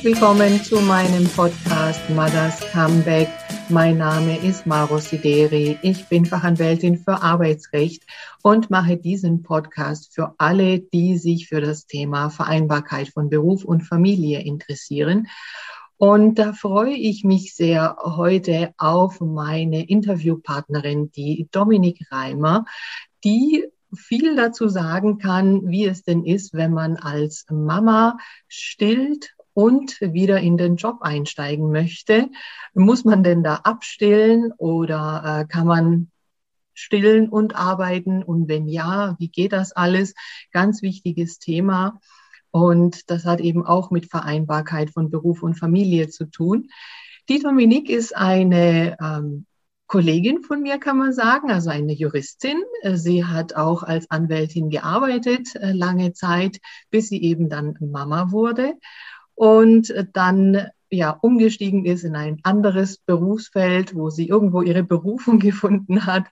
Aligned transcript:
Herzlich 0.00 0.14
willkommen 0.14 0.64
zu 0.64 0.80
meinem 0.80 1.28
Podcast 1.28 2.00
Mothers 2.08 2.58
Comeback. 2.72 3.28
Mein 3.68 3.98
Name 3.98 4.38
ist 4.38 4.66
Maro 4.66 4.96
Sideri. 4.96 5.78
Ich 5.82 6.08
bin 6.08 6.24
Fachanwältin 6.24 6.96
für 6.96 7.22
Arbeitsrecht 7.22 8.04
und 8.40 8.70
mache 8.70 8.96
diesen 8.96 9.42
Podcast 9.42 10.14
für 10.14 10.34
alle, 10.38 10.80
die 10.80 11.18
sich 11.18 11.48
für 11.48 11.60
das 11.60 11.86
Thema 11.86 12.30
Vereinbarkeit 12.30 13.08
von 13.08 13.28
Beruf 13.28 13.62
und 13.62 13.82
Familie 13.82 14.40
interessieren. 14.40 15.28
Und 15.98 16.38
da 16.38 16.54
freue 16.54 16.94
ich 16.94 17.22
mich 17.22 17.54
sehr 17.54 17.98
heute 18.02 18.72
auf 18.78 19.20
meine 19.20 19.86
Interviewpartnerin, 19.86 21.12
die 21.12 21.46
Dominik 21.50 22.06
Reimer, 22.10 22.64
die 23.22 23.66
viel 23.94 24.34
dazu 24.34 24.66
sagen 24.66 25.18
kann, 25.18 25.68
wie 25.68 25.84
es 25.84 26.04
denn 26.04 26.24
ist, 26.24 26.54
wenn 26.54 26.72
man 26.72 26.96
als 26.96 27.44
Mama 27.50 28.16
stillt 28.48 29.34
und 29.54 30.00
wieder 30.00 30.38
in 30.40 30.56
den 30.56 30.76
Job 30.76 30.98
einsteigen 31.00 31.70
möchte. 31.70 32.28
Muss 32.74 33.04
man 33.04 33.22
denn 33.22 33.42
da 33.42 33.56
abstillen 33.56 34.52
oder 34.56 35.42
äh, 35.42 35.52
kann 35.52 35.66
man 35.66 36.10
stillen 36.74 37.28
und 37.28 37.56
arbeiten? 37.56 38.22
Und 38.22 38.48
wenn 38.48 38.68
ja, 38.68 39.16
wie 39.18 39.28
geht 39.28 39.52
das 39.52 39.72
alles? 39.72 40.14
Ganz 40.52 40.82
wichtiges 40.82 41.38
Thema. 41.38 42.00
Und 42.50 43.10
das 43.10 43.24
hat 43.24 43.40
eben 43.40 43.64
auch 43.64 43.90
mit 43.90 44.10
Vereinbarkeit 44.10 44.90
von 44.90 45.10
Beruf 45.10 45.42
und 45.42 45.54
Familie 45.54 46.08
zu 46.08 46.26
tun. 46.26 46.68
Die 47.28 47.38
Dominique 47.38 47.90
ist 47.90 48.16
eine 48.16 48.96
ähm, 49.00 49.46
Kollegin 49.86 50.42
von 50.42 50.62
mir, 50.62 50.78
kann 50.78 50.98
man 50.98 51.12
sagen, 51.12 51.50
also 51.50 51.70
eine 51.70 51.92
Juristin. 51.92 52.62
Sie 52.94 53.24
hat 53.24 53.54
auch 53.54 53.82
als 53.82 54.10
Anwältin 54.10 54.70
gearbeitet, 54.70 55.54
äh, 55.56 55.72
lange 55.72 56.12
Zeit, 56.12 56.58
bis 56.90 57.08
sie 57.08 57.22
eben 57.22 57.48
dann 57.48 57.76
Mama 57.80 58.30
wurde 58.32 58.74
und 59.40 59.92
dann 60.12 60.68
ja 60.90 61.12
umgestiegen 61.12 61.86
ist 61.86 62.04
in 62.04 62.14
ein 62.14 62.40
anderes 62.42 62.98
Berufsfeld, 62.98 63.94
wo 63.94 64.10
sie 64.10 64.28
irgendwo 64.28 64.60
ihre 64.60 64.82
Berufung 64.82 65.38
gefunden 65.46 66.04
hat 66.04 66.26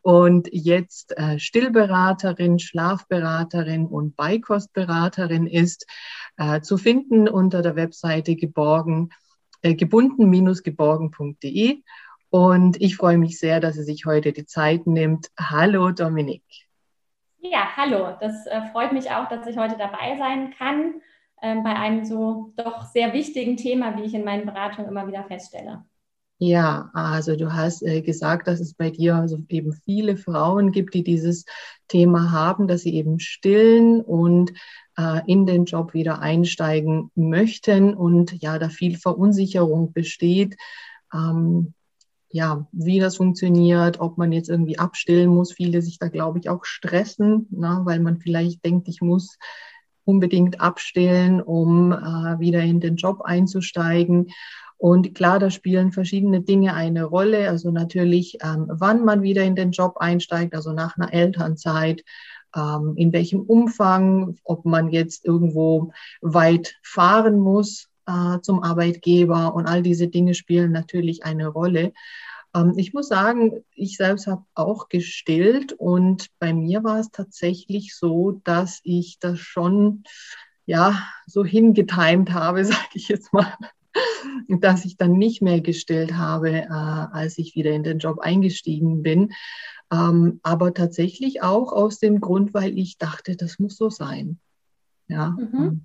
und 0.00 0.48
jetzt 0.52 1.12
äh, 1.18 1.38
Stillberaterin, 1.38 2.58
Schlafberaterin 2.58 3.84
und 3.84 4.16
Beikostberaterin 4.16 5.46
ist, 5.46 5.86
äh, 6.38 6.62
zu 6.62 6.78
finden 6.78 7.28
unter 7.28 7.60
der 7.60 7.76
Webseite 7.76 8.36
geborgen, 8.36 9.10
äh, 9.60 9.74
gebunden-geborgen.de 9.74 11.82
und 12.30 12.80
ich 12.80 12.96
freue 12.96 13.18
mich 13.18 13.38
sehr, 13.38 13.60
dass 13.60 13.74
sie 13.74 13.84
sich 13.84 14.06
heute 14.06 14.32
die 14.32 14.46
Zeit 14.46 14.86
nimmt. 14.86 15.26
Hallo 15.38 15.90
Dominik. 15.90 16.42
Ja, 17.38 17.76
hallo. 17.76 18.16
Das 18.18 18.46
äh, 18.46 18.62
freut 18.72 18.94
mich 18.94 19.10
auch, 19.10 19.28
dass 19.28 19.46
ich 19.46 19.58
heute 19.58 19.76
dabei 19.76 20.16
sein 20.16 20.54
kann 20.56 21.02
ähm, 21.42 21.62
bei 21.62 21.74
einem 21.74 22.04
so 22.04 22.52
doch 22.56 22.84
sehr 22.86 23.12
wichtigen 23.12 23.56
Thema, 23.56 23.96
wie 23.96 24.04
ich 24.04 24.14
in 24.14 24.24
meinen 24.24 24.46
Beratungen 24.46 24.90
immer 24.90 25.06
wieder 25.06 25.24
feststelle. 25.24 25.84
Ja, 26.38 26.90
also 26.92 27.34
du 27.34 27.54
hast 27.54 27.82
äh, 27.82 28.02
gesagt, 28.02 28.46
dass 28.46 28.60
es 28.60 28.74
bei 28.74 28.90
dir 28.90 29.16
also 29.16 29.38
eben 29.48 29.72
viele 29.72 30.18
Frauen 30.18 30.70
gibt, 30.70 30.92
die 30.92 31.02
dieses 31.02 31.46
Thema 31.88 32.30
haben, 32.30 32.68
dass 32.68 32.82
sie 32.82 32.94
eben 32.94 33.20
stillen 33.20 34.02
und 34.02 34.52
äh, 34.98 35.20
in 35.26 35.46
den 35.46 35.64
Job 35.64 35.94
wieder 35.94 36.20
einsteigen 36.20 37.10
möchten 37.14 37.94
und 37.94 38.32
ja, 38.42 38.58
da 38.58 38.68
viel 38.68 38.98
Verunsicherung 38.98 39.94
besteht. 39.94 40.56
Ähm, 41.14 41.72
ja, 42.28 42.66
wie 42.72 43.00
das 43.00 43.16
funktioniert, 43.16 44.00
ob 44.00 44.18
man 44.18 44.30
jetzt 44.30 44.50
irgendwie 44.50 44.78
abstillen 44.78 45.30
muss. 45.30 45.52
Viele 45.52 45.80
sich 45.80 45.98
da, 45.98 46.08
glaube 46.08 46.38
ich, 46.38 46.50
auch 46.50 46.66
stressen, 46.66 47.46
na, 47.50 47.78
ne, 47.78 47.86
weil 47.86 48.00
man 48.00 48.18
vielleicht 48.18 48.62
denkt, 48.62 48.88
ich 48.88 49.00
muss 49.00 49.38
unbedingt 50.06 50.60
abstillen, 50.60 51.42
um 51.42 51.92
äh, 51.92 52.38
wieder 52.38 52.62
in 52.62 52.80
den 52.80 52.96
Job 52.96 53.22
einzusteigen. 53.22 54.28
Und 54.78 55.14
klar, 55.14 55.38
da 55.38 55.50
spielen 55.50 55.92
verschiedene 55.92 56.42
Dinge 56.42 56.74
eine 56.74 57.04
Rolle. 57.04 57.48
Also 57.48 57.70
natürlich, 57.70 58.38
ähm, 58.42 58.66
wann 58.68 59.04
man 59.04 59.22
wieder 59.22 59.42
in 59.42 59.56
den 59.56 59.72
Job 59.72 59.96
einsteigt, 59.98 60.54
also 60.54 60.72
nach 60.72 60.96
einer 60.96 61.12
Elternzeit, 61.12 62.04
ähm, 62.54 62.94
in 62.96 63.12
welchem 63.12 63.40
Umfang, 63.40 64.36
ob 64.44 64.64
man 64.64 64.90
jetzt 64.90 65.24
irgendwo 65.24 65.92
weit 66.20 66.76
fahren 66.82 67.38
muss 67.38 67.88
äh, 68.06 68.40
zum 68.40 68.62
Arbeitgeber 68.62 69.54
und 69.54 69.66
all 69.66 69.82
diese 69.82 70.08
Dinge 70.08 70.34
spielen 70.34 70.72
natürlich 70.72 71.24
eine 71.24 71.48
Rolle. 71.48 71.92
Ähm, 72.56 72.74
ich 72.76 72.94
muss 72.94 73.08
sagen, 73.08 73.64
ich 73.74 73.96
selbst 73.96 74.26
habe 74.26 74.44
auch 74.54 74.88
gestillt 74.88 75.72
und 75.72 76.28
bei 76.38 76.52
mir 76.52 76.82
war 76.84 76.98
es 76.98 77.10
tatsächlich 77.10 77.94
so, 77.94 78.40
dass 78.44 78.80
ich 78.82 79.18
das 79.20 79.38
schon 79.38 80.04
ja 80.64 81.02
so 81.26 81.44
hingetimt 81.44 82.32
habe, 82.32 82.64
sage 82.64 82.88
ich 82.94 83.08
jetzt 83.08 83.32
mal, 83.32 83.52
dass 84.48 84.84
ich 84.84 84.96
dann 84.96 85.12
nicht 85.12 85.42
mehr 85.42 85.60
gestillt 85.60 86.14
habe, 86.14 86.50
äh, 86.50 86.68
als 86.68 87.38
ich 87.38 87.54
wieder 87.54 87.72
in 87.72 87.82
den 87.82 87.98
Job 87.98 88.20
eingestiegen 88.20 89.02
bin. 89.02 89.32
Ähm, 89.92 90.40
aber 90.42 90.74
tatsächlich 90.74 91.42
auch 91.42 91.72
aus 91.72 92.00
dem 92.00 92.20
Grund, 92.20 92.54
weil 92.54 92.76
ich 92.76 92.98
dachte, 92.98 93.36
das 93.36 93.58
muss 93.58 93.76
so 93.76 93.88
sein. 93.88 94.40
Ja. 95.06 95.30
Mhm. 95.30 95.82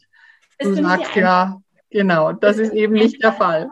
Du 0.60 0.74
sagst 0.74 1.16
ja, 1.16 1.62
genau, 1.90 2.34
das 2.34 2.58
ist 2.58 2.74
eben 2.74 2.94
nicht 2.94 3.24
der 3.24 3.34
Fall. 3.34 3.70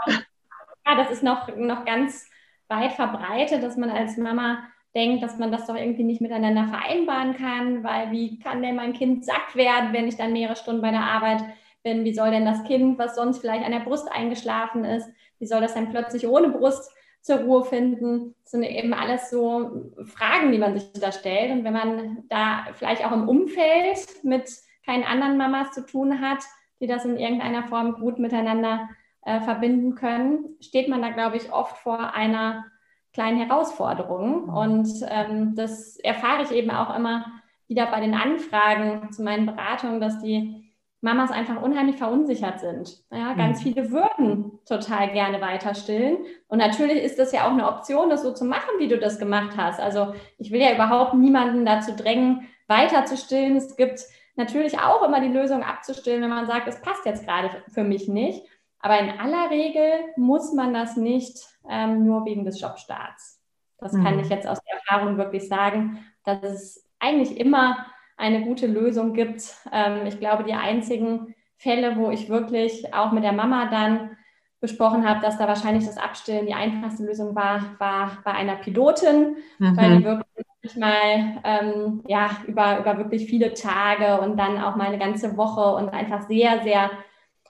Ja, 0.85 0.95
das 0.95 1.11
ist 1.11 1.23
noch, 1.23 1.55
noch 1.55 1.85
ganz 1.85 2.28
weit 2.69 2.93
verbreitet, 2.93 3.63
dass 3.63 3.77
man 3.77 3.89
als 3.89 4.17
Mama 4.17 4.59
denkt, 4.95 5.21
dass 5.23 5.37
man 5.37 5.51
das 5.51 5.67
doch 5.67 5.75
irgendwie 5.75 6.03
nicht 6.03 6.21
miteinander 6.21 6.67
vereinbaren 6.67 7.35
kann, 7.35 7.83
weil 7.83 8.11
wie 8.11 8.39
kann 8.39 8.61
denn 8.61 8.75
mein 8.75 8.93
Kind 8.93 9.25
satt 9.25 9.55
werden, 9.55 9.93
wenn 9.93 10.07
ich 10.07 10.17
dann 10.17 10.33
mehrere 10.33 10.55
Stunden 10.55 10.81
bei 10.81 10.91
der 10.91 11.03
Arbeit 11.03 11.43
bin? 11.83 12.03
Wie 12.05 12.13
soll 12.13 12.31
denn 12.31 12.45
das 12.45 12.63
Kind, 12.63 12.97
was 12.97 13.15
sonst 13.15 13.39
vielleicht 13.39 13.65
an 13.65 13.71
der 13.71 13.79
Brust 13.79 14.11
eingeschlafen 14.11 14.85
ist, 14.85 15.09
wie 15.39 15.45
soll 15.45 15.61
das 15.61 15.73
dann 15.73 15.89
plötzlich 15.89 16.27
ohne 16.27 16.49
Brust 16.49 16.91
zur 17.21 17.37
Ruhe 17.37 17.63
finden? 17.63 18.35
Das 18.43 18.51
sind 18.51 18.63
eben 18.63 18.93
alles 18.93 19.29
so 19.29 19.91
Fragen, 20.05 20.51
die 20.51 20.57
man 20.57 20.77
sich 20.77 20.91
da 20.93 21.11
stellt. 21.11 21.51
Und 21.51 21.63
wenn 21.63 21.73
man 21.73 22.23
da 22.29 22.67
vielleicht 22.73 23.05
auch 23.05 23.11
im 23.11 23.27
Umfeld 23.27 24.23
mit 24.23 24.49
keinen 24.85 25.03
anderen 25.03 25.37
Mamas 25.37 25.71
zu 25.71 25.85
tun 25.85 26.19
hat, 26.19 26.43
die 26.81 26.87
das 26.87 27.05
in 27.05 27.17
irgendeiner 27.17 27.63
Form 27.67 27.93
gut 27.93 28.19
miteinander 28.19 28.89
äh, 29.29 29.41
verbinden 29.41 29.93
können, 29.93 30.55
steht 30.59 30.89
man 30.89 31.01
da, 31.01 31.09
glaube 31.09 31.37
ich, 31.37 31.53
oft 31.53 31.77
vor 31.77 32.13
einer 32.15 32.65
kleinen 33.13 33.37
Herausforderung. 33.37 34.47
Mhm. 34.47 34.49
Und 34.49 34.89
ähm, 35.07 35.55
das 35.55 35.97
erfahre 35.97 36.43
ich 36.43 36.51
eben 36.51 36.71
auch 36.71 36.95
immer 36.95 37.25
wieder 37.67 37.85
bei 37.85 37.99
den 37.99 38.15
Anfragen 38.15 39.11
zu 39.11 39.21
meinen 39.21 39.45
Beratungen, 39.45 40.01
dass 40.01 40.19
die 40.19 40.73
Mamas 41.01 41.31
einfach 41.31 41.61
unheimlich 41.61 41.97
verunsichert 41.97 42.59
sind. 42.59 43.03
Ja, 43.11 43.33
ganz 43.35 43.59
mhm. 43.59 43.63
viele 43.63 43.91
würden 43.91 44.59
total 44.65 45.11
gerne 45.11 45.39
weiter 45.41 45.75
stillen. 45.75 46.17
Und 46.47 46.57
natürlich 46.57 47.03
ist 47.03 47.19
das 47.19 47.31
ja 47.31 47.45
auch 47.45 47.51
eine 47.51 47.67
Option, 47.67 48.09
das 48.09 48.23
so 48.23 48.33
zu 48.33 48.45
machen, 48.45 48.79
wie 48.79 48.87
du 48.87 48.97
das 48.97 49.19
gemacht 49.19 49.55
hast. 49.55 49.79
Also 49.79 50.13
ich 50.39 50.51
will 50.51 50.59
ja 50.59 50.73
überhaupt 50.73 51.13
niemanden 51.13 51.65
dazu 51.65 51.95
drängen, 51.95 52.47
weiter 52.67 53.05
zu 53.05 53.15
stillen. 53.15 53.55
Es 53.55 53.77
gibt 53.77 54.01
natürlich 54.35 54.79
auch 54.79 55.03
immer 55.03 55.21
die 55.21 55.27
Lösung 55.27 55.63
abzustillen, 55.63 56.23
wenn 56.23 56.29
man 56.29 56.47
sagt, 56.47 56.67
es 56.67 56.81
passt 56.81 57.05
jetzt 57.05 57.25
gerade 57.25 57.49
für 57.71 57.83
mich 57.83 58.07
nicht. 58.07 58.43
Aber 58.79 58.99
in 58.99 59.19
aller 59.19 59.49
Regel 59.49 59.91
muss 60.15 60.53
man 60.53 60.73
das 60.73 60.95
nicht 60.95 61.37
ähm, 61.69 62.05
nur 62.05 62.25
wegen 62.25 62.45
des 62.45 62.61
Jobstarts. 62.61 63.41
Das 63.77 63.93
mhm. 63.93 64.03
kann 64.03 64.19
ich 64.19 64.29
jetzt 64.29 64.47
aus 64.47 64.59
der 64.61 64.79
Erfahrung 64.79 65.17
wirklich 65.17 65.47
sagen, 65.47 66.05
dass 66.23 66.43
es 66.43 66.89
eigentlich 66.99 67.39
immer 67.39 67.85
eine 68.17 68.41
gute 68.41 68.67
Lösung 68.67 69.13
gibt. 69.13 69.55
Ähm, 69.71 70.05
ich 70.05 70.19
glaube, 70.19 70.43
die 70.43 70.53
einzigen 70.53 71.35
Fälle, 71.57 71.97
wo 71.97 72.09
ich 72.09 72.29
wirklich 72.29 72.93
auch 72.93 73.11
mit 73.11 73.23
der 73.23 73.33
Mama 73.33 73.69
dann 73.69 74.17
besprochen 74.61 75.07
habe, 75.07 75.21
dass 75.21 75.37
da 75.37 75.47
wahrscheinlich 75.47 75.85
das 75.85 75.97
Abstillen 75.97 76.45
die 76.45 76.53
einfachste 76.53 77.03
Lösung 77.05 77.35
war, 77.35 77.75
war 77.79 78.17
bei 78.25 78.31
einer 78.31 78.55
Pilotin, 78.55 79.37
mhm. 79.57 79.77
weil 79.77 79.97
die 79.97 80.03
wirklich 80.03 80.75
mal 80.75 81.39
ähm, 81.45 82.03
ja, 82.07 82.29
über, 82.45 82.79
über 82.79 82.97
wirklich 82.97 83.25
viele 83.29 83.53
Tage 83.53 84.19
und 84.21 84.37
dann 84.37 84.61
auch 84.61 84.75
mal 84.75 84.87
eine 84.87 84.99
ganze 84.99 85.37
Woche 85.37 85.75
und 85.75 85.89
einfach 85.89 86.27
sehr, 86.27 86.61
sehr 86.63 86.91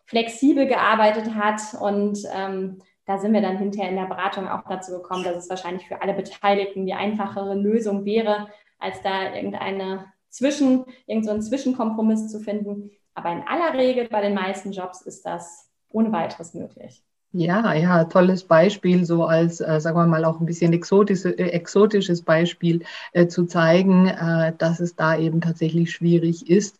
flexibel 0.09 0.67
gearbeitet 0.67 1.35
hat. 1.35 1.61
Und 1.79 2.19
ähm, 2.35 2.81
da 3.05 3.17
sind 3.17 3.33
wir 3.33 3.41
dann 3.41 3.57
hinterher 3.57 3.89
in 3.89 3.95
der 3.95 4.05
Beratung 4.05 4.47
auch 4.47 4.63
dazu 4.67 4.91
gekommen, 4.91 5.23
dass 5.23 5.37
es 5.37 5.49
wahrscheinlich 5.49 5.87
für 5.87 6.01
alle 6.01 6.13
Beteiligten 6.13 6.85
die 6.85 6.93
einfachere 6.93 7.55
Lösung 7.55 8.05
wäre, 8.05 8.47
als 8.79 9.01
da 9.01 9.33
irgendeine 9.33 10.05
Zwischen, 10.29 10.85
irgendeinen 11.05 11.41
so 11.41 11.49
Zwischenkompromiss 11.49 12.29
zu 12.29 12.39
finden. 12.39 12.91
Aber 13.13 13.31
in 13.31 13.43
aller 13.47 13.77
Regel 13.77 14.07
bei 14.09 14.21
den 14.21 14.33
meisten 14.33 14.71
Jobs 14.71 15.01
ist 15.01 15.25
das 15.25 15.69
ohne 15.89 16.11
weiteres 16.11 16.53
möglich. 16.53 17.03
Ja, 17.31 17.73
ja, 17.75 18.05
tolles 18.05 18.43
Beispiel, 18.43 19.05
so 19.05 19.25
als, 19.25 19.61
äh, 19.61 19.79
sagen 19.79 19.97
wir 19.97 20.07
mal, 20.07 20.25
auch 20.25 20.39
ein 20.39 20.47
bisschen 20.47 20.73
exotisch, 20.73 21.25
äh, 21.25 21.33
exotisches 21.33 22.23
Beispiel 22.23 22.83
äh, 23.13 23.27
zu 23.27 23.45
zeigen, 23.45 24.07
äh, 24.07 24.53
dass 24.57 24.79
es 24.79 24.95
da 24.95 25.15
eben 25.15 25.39
tatsächlich 25.39 25.91
schwierig 25.91 26.49
ist. 26.49 26.79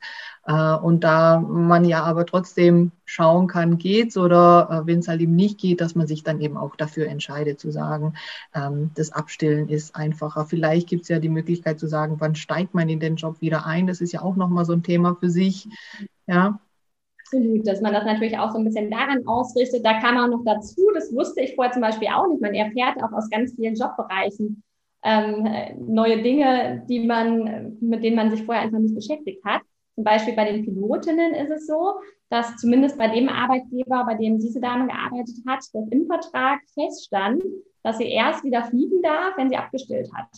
Äh, 0.50 0.76
und 0.78 1.04
da 1.04 1.40
man 1.40 1.86
ja 1.86 2.04
aber 2.04 2.26
trotzdem 2.26 2.92
schauen 3.06 3.46
kann, 3.46 3.78
geht's 3.78 4.18
oder 4.18 4.82
äh, 4.84 4.88
wenn 4.88 5.00
es 5.00 5.08
halt 5.08 5.22
eben 5.22 5.36
nicht 5.36 5.60
geht, 5.60 5.80
dass 5.80 5.94
man 5.94 6.08
sich 6.08 6.24
dann 6.24 6.42
eben 6.42 6.58
auch 6.58 6.76
dafür 6.76 7.08
entscheidet 7.08 7.60
zu 7.60 7.70
sagen, 7.70 8.16
ähm, 8.56 8.90
das 8.96 9.12
Abstillen 9.12 9.70
ist 9.70 9.96
einfacher. 9.96 10.46
Vielleicht 10.46 10.90
gibt 10.90 11.04
es 11.04 11.10
ja 11.10 11.20
die 11.20 11.30
Möglichkeit 11.30 11.80
zu 11.80 11.86
sagen, 11.86 12.16
wann 12.18 12.34
steigt 12.34 12.74
man 12.74 12.90
in 12.90 13.00
den 13.00 13.16
Job 13.16 13.42
wieder 13.42 13.68
ein? 13.68 13.86
Das 13.86 14.02
ist 14.02 14.12
ja 14.12 14.24
auch 14.24 14.36
nochmal 14.36 14.66
so 14.66 14.74
ein 14.74 14.82
Thema 14.82 15.16
für 15.20 15.30
sich. 15.30 15.68
Ja. 16.26 16.60
Absolut, 17.22 17.68
dass 17.68 17.82
man 17.82 17.94
das 17.94 18.06
natürlich 18.06 18.40
auch 18.40 18.52
so 18.52 18.58
ein 18.58 18.66
bisschen 18.66 18.90
daran 18.90 19.28
ausrichtet. 19.28 19.86
Da 19.86 20.00
kam 20.00 20.18
auch 20.18 20.36
noch 20.36 20.44
dazu, 20.44 20.82
das 20.96 21.14
wusste 21.14 21.42
ich 21.42 21.54
vorher 21.54 21.74
zum 21.74 21.84
Beispiel 21.84 22.08
auch 22.08 22.28
nicht. 22.28 22.42
Man 22.42 22.56
erfährt 22.56 23.04
auch 23.04 23.12
aus 23.12 23.30
ganz 23.30 23.54
vielen 23.54 23.76
Jobbereichen 23.76 24.64
ähm, 25.04 25.48
neue 25.88 26.24
Dinge, 26.24 26.86
die 26.90 27.06
man, 27.06 27.78
mit 27.82 28.04
denen 28.04 28.16
man 28.16 28.32
sich 28.32 28.44
vorher 28.44 28.64
einfach 28.64 28.80
nicht 28.80 28.96
beschäftigt 28.96 29.46
hat. 29.46 29.62
Zum 30.00 30.06
Beispiel 30.06 30.34
bei 30.34 30.50
den 30.50 30.64
Pilotinnen 30.64 31.34
ist 31.34 31.52
es 31.52 31.68
so, 31.68 31.96
dass 32.30 32.56
zumindest 32.56 32.98
bei 32.98 33.10
dem 33.10 33.28
Arbeitgeber, 33.28 34.06
bei 34.06 34.16
dem 34.16 34.40
diese 34.40 34.62
Dame 34.62 34.88
gearbeitet 34.88 35.36
hat, 35.46 35.60
dass 35.74 35.90
im 35.90 36.06
Vertrag 36.06 36.62
feststand, 36.74 37.44
dass 37.84 37.98
sie 37.98 38.08
erst 38.08 38.46
wieder 38.46 38.64
fliegen 38.64 39.02
darf, 39.02 39.36
wenn 39.36 39.50
sie 39.50 39.58
abgestillt 39.58 40.10
hat. 40.14 40.30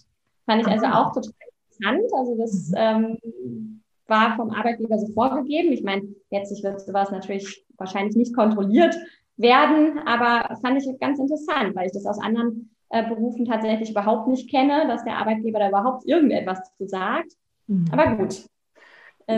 Fand 0.47 0.63
ich 0.63 0.67
also 0.67 0.87
auch 0.87 1.13
total 1.13 1.31
interessant. 1.69 2.11
Also 2.11 2.37
das 2.39 2.69
mhm. 2.69 3.17
ähm, 3.21 3.81
war 4.07 4.35
vom 4.35 4.49
Arbeitgeber 4.49 4.97
so 4.97 5.13
vorgegeben. 5.13 5.71
Ich 5.71 5.83
meine, 5.83 6.07
letztlich 6.31 6.63
wird 6.63 6.81
sowas 6.81 7.11
natürlich 7.11 7.63
wahrscheinlich 7.77 8.15
nicht 8.15 8.35
kontrolliert 8.35 8.97
werden, 9.37 9.99
aber 10.07 10.55
fand 10.55 10.83
ich 10.83 10.99
ganz 10.99 11.19
interessant, 11.19 11.75
weil 11.75 11.85
ich 11.85 11.93
das 11.93 12.07
aus 12.07 12.19
anderen 12.19 12.71
äh, 12.89 13.07
Berufen 13.07 13.45
tatsächlich 13.45 13.91
überhaupt 13.91 14.27
nicht 14.27 14.49
kenne, 14.49 14.87
dass 14.87 15.03
der 15.03 15.17
Arbeitgeber 15.17 15.59
da 15.59 15.69
überhaupt 15.69 16.07
irgendetwas 16.07 16.75
zu 16.79 16.87
sagt. 16.87 17.33
Mhm. 17.67 17.85
Aber 17.91 18.15
gut. 18.15 18.49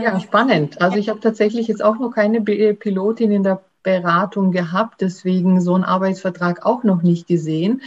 Ja, 0.02 0.14
ähm, 0.14 0.20
spannend. 0.20 0.82
Also 0.82 0.98
ich 0.98 1.10
habe 1.10 1.20
tatsächlich 1.20 1.68
jetzt 1.68 1.84
auch 1.84 2.00
noch 2.00 2.12
keine 2.12 2.42
Pilotin 2.42 3.32
in 3.32 3.44
der 3.44 3.62
Beratung 3.84 4.52
gehabt, 4.52 5.02
deswegen 5.02 5.60
so 5.62 5.76
einen 5.76 5.84
Arbeitsvertrag 5.84 6.66
auch 6.66 6.84
noch 6.84 7.02
nicht 7.02 7.28
gesehen. 7.28 7.82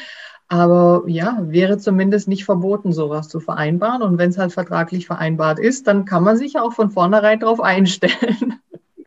Aber 0.48 1.02
ja, 1.06 1.38
wäre 1.40 1.78
zumindest 1.78 2.28
nicht 2.28 2.44
verboten, 2.44 2.92
sowas 2.92 3.28
zu 3.28 3.40
vereinbaren. 3.40 4.02
Und 4.02 4.18
wenn 4.18 4.30
es 4.30 4.38
halt 4.38 4.52
vertraglich 4.52 5.06
vereinbart 5.06 5.58
ist, 5.58 5.88
dann 5.88 6.04
kann 6.04 6.22
man 6.22 6.36
sich 6.36 6.58
auch 6.58 6.72
von 6.72 6.90
vornherein 6.90 7.40
darauf 7.40 7.60
einstellen. 7.60 8.60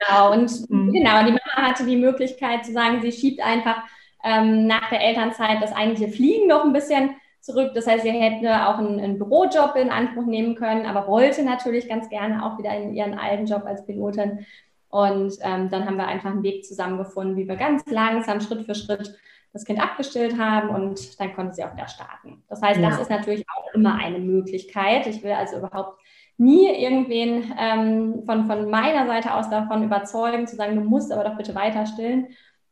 Genau, 0.07 0.31
und 0.33 0.69
mhm. 0.69 0.91
genau, 0.91 1.23
die 1.23 1.31
Mama 1.31 1.67
hatte 1.67 1.85
die 1.85 1.97
Möglichkeit 1.97 2.65
zu 2.65 2.71
sagen, 2.71 3.01
sie 3.01 3.11
schiebt 3.11 3.41
einfach 3.41 3.83
ähm, 4.23 4.67
nach 4.67 4.89
der 4.89 5.01
Elternzeit 5.01 5.61
das 5.61 5.73
eigentliche 5.73 6.11
Fliegen 6.11 6.47
noch 6.47 6.63
ein 6.63 6.73
bisschen 6.73 7.11
zurück. 7.41 7.71
Das 7.73 7.87
heißt, 7.87 8.03
sie 8.03 8.11
hätte 8.11 8.67
auch 8.67 8.77
einen, 8.77 8.99
einen, 8.99 9.17
Bürojob 9.17 9.75
in 9.75 9.89
Anspruch 9.89 10.25
nehmen 10.25 10.55
können, 10.55 10.85
aber 10.85 11.07
wollte 11.07 11.43
natürlich 11.43 11.87
ganz 11.87 12.09
gerne 12.09 12.45
auch 12.45 12.57
wieder 12.57 12.75
in 12.75 12.93
ihren 12.93 13.17
alten 13.17 13.45
Job 13.45 13.63
als 13.65 13.85
Pilotin. 13.85 14.45
Und 14.89 15.33
ähm, 15.41 15.69
dann 15.69 15.85
haben 15.85 15.97
wir 15.97 16.07
einfach 16.07 16.31
einen 16.31 16.43
Weg 16.43 16.65
zusammengefunden, 16.65 17.37
wie 17.37 17.47
wir 17.47 17.55
ganz 17.55 17.83
langsam 17.89 18.41
Schritt 18.41 18.65
für 18.65 18.75
Schritt 18.75 19.15
das 19.53 19.65
Kind 19.65 19.81
abgestillt 19.81 20.37
haben 20.37 20.69
und 20.69 21.19
dann 21.19 21.33
konnte 21.33 21.53
sie 21.53 21.63
auch 21.63 21.73
wieder 21.73 21.87
starten. 21.87 22.43
Das 22.49 22.61
heißt, 22.61 22.79
ja. 22.79 22.89
das 22.89 22.99
ist 22.99 23.09
natürlich 23.09 23.45
auch 23.49 23.73
immer 23.73 23.95
eine 23.95 24.19
Möglichkeit. 24.19 25.07
Ich 25.07 25.23
will 25.23 25.31
also 25.31 25.57
überhaupt 25.57 25.99
nie 26.37 26.67
irgendwen 26.67 27.51
ähm, 27.59 28.23
von, 28.25 28.45
von 28.45 28.69
meiner 28.69 29.07
Seite 29.07 29.33
aus 29.33 29.49
davon 29.49 29.83
überzeugen, 29.83 30.47
zu 30.47 30.55
sagen, 30.55 30.75
du 30.75 30.81
musst 30.81 31.11
aber 31.11 31.23
doch 31.23 31.35
bitte 31.35 31.55
weiter 31.55 31.85
stillen, 31.85 32.27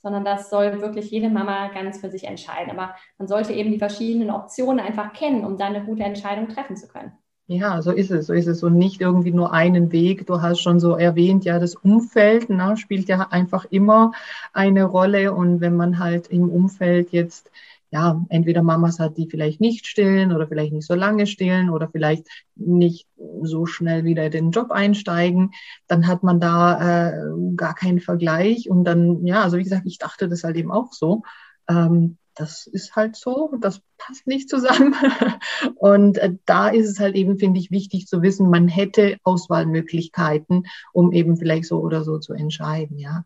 sondern 0.07 0.23
das 0.23 0.49
soll 0.49 0.79
wirklich 0.79 1.11
jede 1.11 1.29
Mama 1.29 1.67
ganz 1.73 1.99
für 1.99 2.09
sich 2.09 2.23
entscheiden. 2.23 2.71
Aber 2.71 2.95
man 3.17 3.27
sollte 3.27 3.51
eben 3.51 3.73
die 3.73 3.77
verschiedenen 3.77 4.31
Optionen 4.31 4.79
einfach 4.79 5.11
kennen, 5.11 5.43
um 5.43 5.57
dann 5.57 5.75
eine 5.75 5.83
gute 5.83 6.03
Entscheidung 6.03 6.47
treffen 6.47 6.77
zu 6.77 6.87
können. 6.87 7.11
Ja, 7.47 7.81
so 7.81 7.91
ist 7.91 8.09
es, 8.09 8.27
so 8.27 8.33
ist 8.33 8.47
es. 8.47 8.63
Und 8.63 8.77
nicht 8.77 9.01
irgendwie 9.01 9.33
nur 9.33 9.51
einen 9.53 9.91
Weg. 9.91 10.25
Du 10.25 10.41
hast 10.41 10.61
schon 10.61 10.79
so 10.79 10.95
erwähnt, 10.95 11.43
ja, 11.43 11.59
das 11.59 11.75
Umfeld 11.75 12.49
ne, 12.49 12.77
spielt 12.77 13.09
ja 13.09 13.27
einfach 13.31 13.65
immer 13.69 14.13
eine 14.53 14.85
Rolle. 14.85 15.33
Und 15.33 15.59
wenn 15.59 15.75
man 15.75 15.99
halt 15.99 16.27
im 16.27 16.49
Umfeld 16.49 17.11
jetzt 17.11 17.51
ja, 17.89 18.25
entweder 18.29 18.63
Mamas 18.63 18.99
hat, 18.99 19.17
die 19.17 19.29
vielleicht 19.29 19.61
nicht 19.61 19.87
stillen 19.87 20.33
oder 20.33 20.47
vielleicht 20.47 20.73
nicht 20.73 20.85
so 20.85 20.93
lange 20.93 21.25
stillen 21.25 21.69
oder 21.69 21.89
vielleicht 21.89 22.27
nicht 22.55 23.07
so 23.41 23.65
schnell 23.65 24.03
wieder 24.03 24.25
in 24.25 24.31
den 24.31 24.51
Job 24.51 24.71
einsteigen, 24.71 25.51
dann 25.87 26.07
hat 26.07 26.23
man 26.23 26.39
da 26.39 27.09
äh, 27.09 27.13
gar 27.55 27.75
keinen 27.75 27.99
Vergleich. 27.99 28.69
Und 28.69 28.83
dann, 28.83 29.25
ja, 29.25 29.43
also 29.43 29.57
wie 29.57 29.63
gesagt, 29.63 29.85
ich 29.85 29.97
dachte 29.97 30.27
das 30.27 30.43
halt 30.43 30.57
eben 30.57 30.71
auch 30.71 30.91
so. 30.91 31.23
Ähm, 31.69 32.17
das 32.37 32.67
ist 32.67 32.95
halt 32.95 33.15
so, 33.15 33.51
das 33.59 33.81
passt 33.97 34.27
nicht 34.27 34.49
zusammen. 34.49 34.93
Und 35.75 36.17
äh, 36.17 36.33
da 36.45 36.69
ist 36.69 36.89
es 36.89 36.99
halt 36.99 37.15
eben, 37.15 37.37
finde 37.37 37.59
ich, 37.59 37.71
wichtig 37.71 38.07
zu 38.07 38.21
wissen, 38.21 38.49
man 38.49 38.67
hätte 38.67 39.17
Auswahlmöglichkeiten, 39.23 40.63
um 40.93 41.11
eben 41.13 41.37
vielleicht 41.37 41.65
so 41.65 41.79
oder 41.79 42.03
so 42.03 42.19
zu 42.19 42.33
entscheiden, 42.33 42.97
ja. 42.97 43.25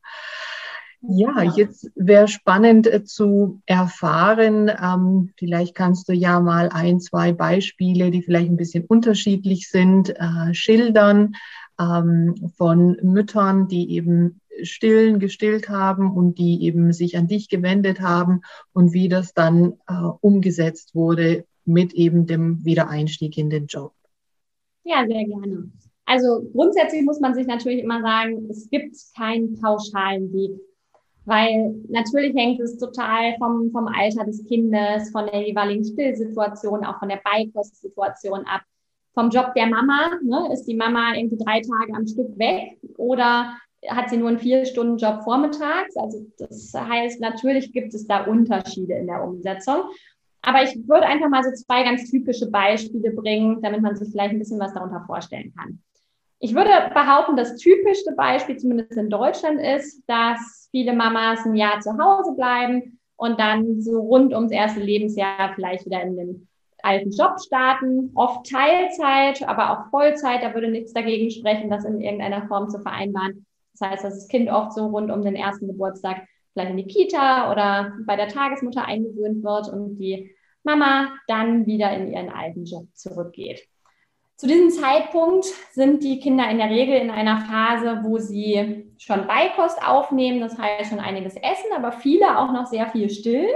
Ja, 1.03 1.41
jetzt 1.41 1.89
wäre 1.95 2.27
spannend 2.27 2.85
äh, 2.85 3.03
zu 3.03 3.61
erfahren, 3.65 4.69
ähm, 4.69 5.33
vielleicht 5.35 5.73
kannst 5.73 6.07
du 6.07 6.13
ja 6.13 6.39
mal 6.39 6.69
ein, 6.69 6.99
zwei 6.99 7.33
Beispiele, 7.33 8.11
die 8.11 8.21
vielleicht 8.21 8.49
ein 8.49 8.57
bisschen 8.57 8.85
unterschiedlich 8.85 9.67
sind, 9.69 10.11
äh, 10.11 10.53
schildern 10.53 11.33
ähm, 11.79 12.51
von 12.55 12.97
Müttern, 13.01 13.67
die 13.67 13.91
eben 13.95 14.41
stillen, 14.61 15.19
gestillt 15.19 15.69
haben 15.69 16.15
und 16.15 16.37
die 16.37 16.63
eben 16.63 16.93
sich 16.93 17.17
an 17.17 17.27
dich 17.27 17.49
gewendet 17.49 18.01
haben 18.01 18.41
und 18.73 18.93
wie 18.93 19.09
das 19.09 19.33
dann 19.33 19.73
äh, 19.87 19.93
umgesetzt 20.21 20.93
wurde 20.93 21.45
mit 21.65 21.93
eben 21.93 22.27
dem 22.27 22.63
Wiedereinstieg 22.63 23.37
in 23.39 23.49
den 23.49 23.65
Job. 23.65 23.93
Ja, 24.83 25.05
sehr 25.07 25.25
gerne. 25.25 25.71
Also 26.05 26.47
grundsätzlich 26.53 27.03
muss 27.03 27.19
man 27.19 27.33
sich 27.33 27.47
natürlich 27.47 27.81
immer 27.81 28.01
sagen, 28.01 28.47
es 28.49 28.69
gibt 28.69 28.95
keinen 29.15 29.59
pauschalen 29.59 30.31
Weg 30.33 30.59
weil 31.25 31.75
natürlich 31.89 32.35
hängt 32.35 32.59
es 32.59 32.77
total 32.77 33.35
vom, 33.37 33.71
vom 33.71 33.87
Alter 33.87 34.25
des 34.25 34.43
Kindes, 34.45 35.11
von 35.11 35.27
der 35.27 35.47
jeweiligen 35.47 35.83
Stillsituation, 35.83 36.83
auch 36.83 36.99
von 36.99 37.09
der 37.09 37.21
Beikostsituation 37.23 38.45
ab. 38.45 38.61
Vom 39.13 39.29
Job 39.29 39.53
der 39.55 39.67
Mama, 39.67 40.19
ne, 40.23 40.49
ist 40.53 40.65
die 40.65 40.75
Mama 40.75 41.13
irgendwie 41.15 41.43
drei 41.43 41.61
Tage 41.61 41.93
am 41.93 42.07
Stück 42.07 42.37
weg 42.39 42.77
oder 42.97 43.57
hat 43.87 44.09
sie 44.09 44.17
nur 44.17 44.29
einen 44.29 44.39
Vier-Stunden-Job 44.39 45.23
vormittags? 45.23 45.97
Also 45.97 46.25
das 46.37 46.73
heißt, 46.73 47.19
natürlich 47.19 47.73
gibt 47.73 47.93
es 47.93 48.07
da 48.07 48.25
Unterschiede 48.25 48.93
in 48.93 49.07
der 49.07 49.23
Umsetzung. 49.23 49.83
Aber 50.43 50.63
ich 50.63 50.75
würde 50.87 51.05
einfach 51.05 51.29
mal 51.29 51.43
so 51.43 51.51
zwei 51.51 51.83
ganz 51.83 52.09
typische 52.09 52.49
Beispiele 52.49 53.11
bringen, 53.11 53.61
damit 53.61 53.81
man 53.81 53.95
sich 53.95 54.09
vielleicht 54.09 54.31
ein 54.31 54.39
bisschen 54.39 54.59
was 54.59 54.73
darunter 54.73 55.03
vorstellen 55.05 55.53
kann. 55.55 55.79
Ich 56.43 56.55
würde 56.55 56.71
behaupten, 56.91 57.35
das 57.35 57.55
typischste 57.57 58.13
Beispiel, 58.13 58.57
zumindest 58.57 58.97
in 58.97 59.11
Deutschland, 59.11 59.61
ist, 59.61 60.03
dass 60.07 60.67
viele 60.71 60.91
Mamas 60.91 61.45
ein 61.45 61.53
Jahr 61.55 61.79
zu 61.81 61.91
Hause 61.99 62.33
bleiben 62.35 62.99
und 63.15 63.39
dann 63.39 63.79
so 63.79 63.99
rund 63.99 64.33
ums 64.33 64.51
erste 64.51 64.79
Lebensjahr 64.79 65.53
vielleicht 65.53 65.85
wieder 65.85 66.01
in 66.01 66.17
den 66.17 66.47
alten 66.81 67.11
Job 67.11 67.39
starten. 67.39 68.09
Oft 68.15 68.49
Teilzeit, 68.49 69.47
aber 69.47 69.69
auch 69.69 69.91
Vollzeit. 69.91 70.41
Da 70.41 70.55
würde 70.55 70.71
nichts 70.71 70.93
dagegen 70.93 71.29
sprechen, 71.29 71.69
das 71.69 71.85
in 71.85 72.01
irgendeiner 72.01 72.47
Form 72.47 72.69
zu 72.69 72.79
vereinbaren. 72.79 73.45
Das 73.77 73.91
heißt, 73.91 74.03
dass 74.03 74.15
das 74.15 74.27
Kind 74.27 74.49
oft 74.49 74.73
so 74.73 74.87
rund 74.87 75.11
um 75.11 75.21
den 75.21 75.35
ersten 75.35 75.67
Geburtstag 75.67 76.23
vielleicht 76.53 76.71
in 76.71 76.77
die 76.77 76.87
Kita 76.87 77.51
oder 77.51 77.93
bei 78.07 78.15
der 78.15 78.29
Tagesmutter 78.29 78.83
eingewöhnt 78.83 79.43
wird 79.43 79.71
und 79.71 79.97
die 79.97 80.31
Mama 80.63 81.13
dann 81.27 81.67
wieder 81.67 81.95
in 81.95 82.11
ihren 82.11 82.29
alten 82.29 82.65
Job 82.65 82.87
zurückgeht. 82.95 83.61
Zu 84.41 84.47
diesem 84.47 84.71
Zeitpunkt 84.71 85.45
sind 85.71 86.03
die 86.03 86.19
Kinder 86.19 86.49
in 86.49 86.57
der 86.57 86.71
Regel 86.71 86.95
in 86.95 87.11
einer 87.11 87.41
Phase, 87.41 87.99
wo 88.01 88.17
sie 88.17 88.91
schon 88.97 89.27
Beikost 89.27 89.79
aufnehmen, 89.87 90.41
das 90.41 90.57
heißt 90.57 90.89
schon 90.89 90.99
einiges 90.99 91.35
essen, 91.35 91.69
aber 91.75 91.91
viele 91.91 92.39
auch 92.39 92.51
noch 92.51 92.65
sehr 92.65 92.87
viel 92.87 93.11
stillen. 93.11 93.55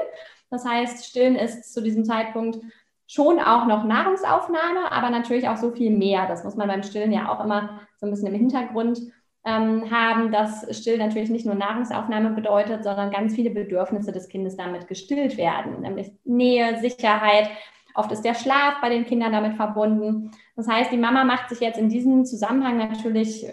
Das 0.51 0.63
heißt, 0.63 1.03
stillen 1.07 1.37
ist 1.37 1.73
zu 1.73 1.81
diesem 1.81 2.05
Zeitpunkt 2.05 2.59
schon 3.07 3.39
auch 3.39 3.65
noch 3.65 3.83
Nahrungsaufnahme, 3.83 4.91
aber 4.91 5.09
natürlich 5.09 5.49
auch 5.49 5.57
so 5.57 5.71
viel 5.71 5.89
mehr. 5.89 6.27
Das 6.27 6.43
muss 6.43 6.55
man 6.55 6.67
beim 6.67 6.83
Stillen 6.83 7.11
ja 7.11 7.29
auch 7.29 7.43
immer 7.43 7.79
so 7.97 8.05
ein 8.05 8.11
bisschen 8.11 8.27
im 8.27 8.35
Hintergrund 8.35 8.99
ähm, 9.43 9.89
haben, 9.89 10.31
dass 10.31 10.67
Stillen 10.77 10.99
natürlich 10.99 11.31
nicht 11.31 11.47
nur 11.47 11.55
Nahrungsaufnahme 11.55 12.29
bedeutet, 12.29 12.83
sondern 12.83 13.09
ganz 13.09 13.33
viele 13.33 13.49
Bedürfnisse 13.49 14.11
des 14.11 14.29
Kindes 14.29 14.55
damit 14.55 14.87
gestillt 14.87 15.35
werden, 15.37 15.81
nämlich 15.81 16.11
Nähe, 16.25 16.79
Sicherheit, 16.79 17.49
Oft 17.95 18.11
ist 18.11 18.23
der 18.23 18.35
Schlaf 18.35 18.81
bei 18.81 18.89
den 18.89 19.05
Kindern 19.05 19.31
damit 19.31 19.55
verbunden. 19.55 20.31
Das 20.55 20.67
heißt, 20.67 20.91
die 20.91 20.97
Mama 20.97 21.23
macht 21.23 21.49
sich 21.49 21.59
jetzt 21.59 21.79
in 21.79 21.89
diesem 21.89 22.25
Zusammenhang 22.25 22.77
natürlich, 22.77 23.45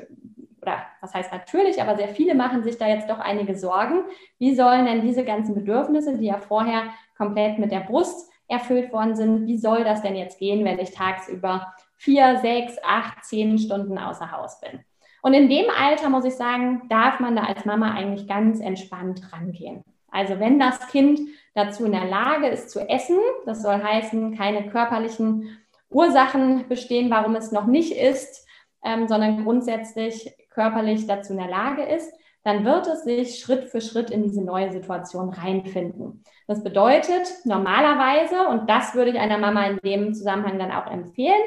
oder 0.61 0.79
was 1.01 1.15
heißt 1.15 1.33
natürlich, 1.33 1.81
aber 1.81 1.97
sehr 1.97 2.09
viele 2.09 2.35
machen 2.35 2.63
sich 2.63 2.77
da 2.77 2.89
jetzt 2.89 3.09
doch 3.09 3.19
einige 3.19 3.57
Sorgen. 3.57 4.05
Wie 4.39 4.55
sollen 4.55 4.87
denn 4.87 5.03
diese 5.03 5.25
ganzen 5.25 5.55
Bedürfnisse, 5.55 6.19
die 6.19 6.27
ja 6.27 6.39
vorher 6.39 6.85
komplett 7.17 7.59
mit 7.59 7.71
der 7.71 7.81
Brust 7.81 8.31
erfüllt 8.49 8.93
worden 8.93 9.15
sind, 9.15 9.47
wie 9.47 9.59
soll 9.59 9.85
das 9.85 10.03
denn 10.03 10.17
jetzt 10.17 10.39
gehen, 10.39 10.65
wenn 10.65 10.79
ich 10.79 10.93
tagsüber 10.93 11.73
vier, 11.97 12.39
sechs, 12.39 12.77
acht, 12.85 13.25
zehn 13.25 13.59
Stunden 13.59 13.97
außer 13.97 14.33
Haus 14.33 14.61
bin? 14.61 14.81
Und 15.23 15.35
in 15.35 15.49
dem 15.49 15.67
Alter, 15.71 16.11
muss 16.11 16.25
ich 16.25 16.35
sagen, 16.35 16.83
darf 16.89 17.21
man 17.21 17.37
da 17.37 17.45
als 17.45 17.65
Mama 17.65 17.93
eigentlich 17.93 18.27
ganz 18.27 18.59
entspannt 18.59 19.33
rangehen. 19.33 19.85
Also 20.11 20.41
wenn 20.41 20.59
das 20.59 20.89
Kind 20.89 21.21
dazu 21.55 21.85
in 21.85 21.93
der 21.93 22.07
Lage 22.07 22.49
ist 22.49 22.71
zu 22.71 22.81
essen, 22.89 23.19
das 23.47 23.63
soll 23.63 23.83
heißen, 23.83 24.37
keine 24.37 24.69
körperlichen 24.71 25.59
Ursachen 25.91 26.69
bestehen, 26.69 27.11
warum 27.11 27.35
es 27.35 27.53
noch 27.53 27.67
nicht 27.67 27.93
ist, 27.93 28.47
ähm, 28.85 29.09
sondern 29.09 29.45
grundsätzlich 29.45 30.33
körperlich 30.51 31.07
dazu 31.07 31.33
in 31.33 31.39
der 31.39 31.49
Lage 31.49 31.83
ist, 31.83 32.13
dann 32.45 32.65
wird 32.65 32.87
es 32.89 33.05
sich 33.05 33.39
Schritt 33.39 33.67
für 33.67 33.81
Schritt 33.81 34.11
in 34.11 34.23
diese 34.23 34.43
neue 34.43 34.73
Situation 34.73 35.29
reinfinden. 35.29 36.25
Das 36.49 36.65
bedeutet 36.65 37.33
normalerweise, 37.45 38.49
und 38.49 38.69
das 38.69 38.95
würde 38.95 39.13
ich 39.13 39.19
einer 39.19 39.39
Mama 39.39 39.65
in 39.67 39.79
dem 39.79 40.13
Zusammenhang 40.13 40.59
dann 40.59 40.73
auch 40.73 40.91
empfehlen, 40.91 41.41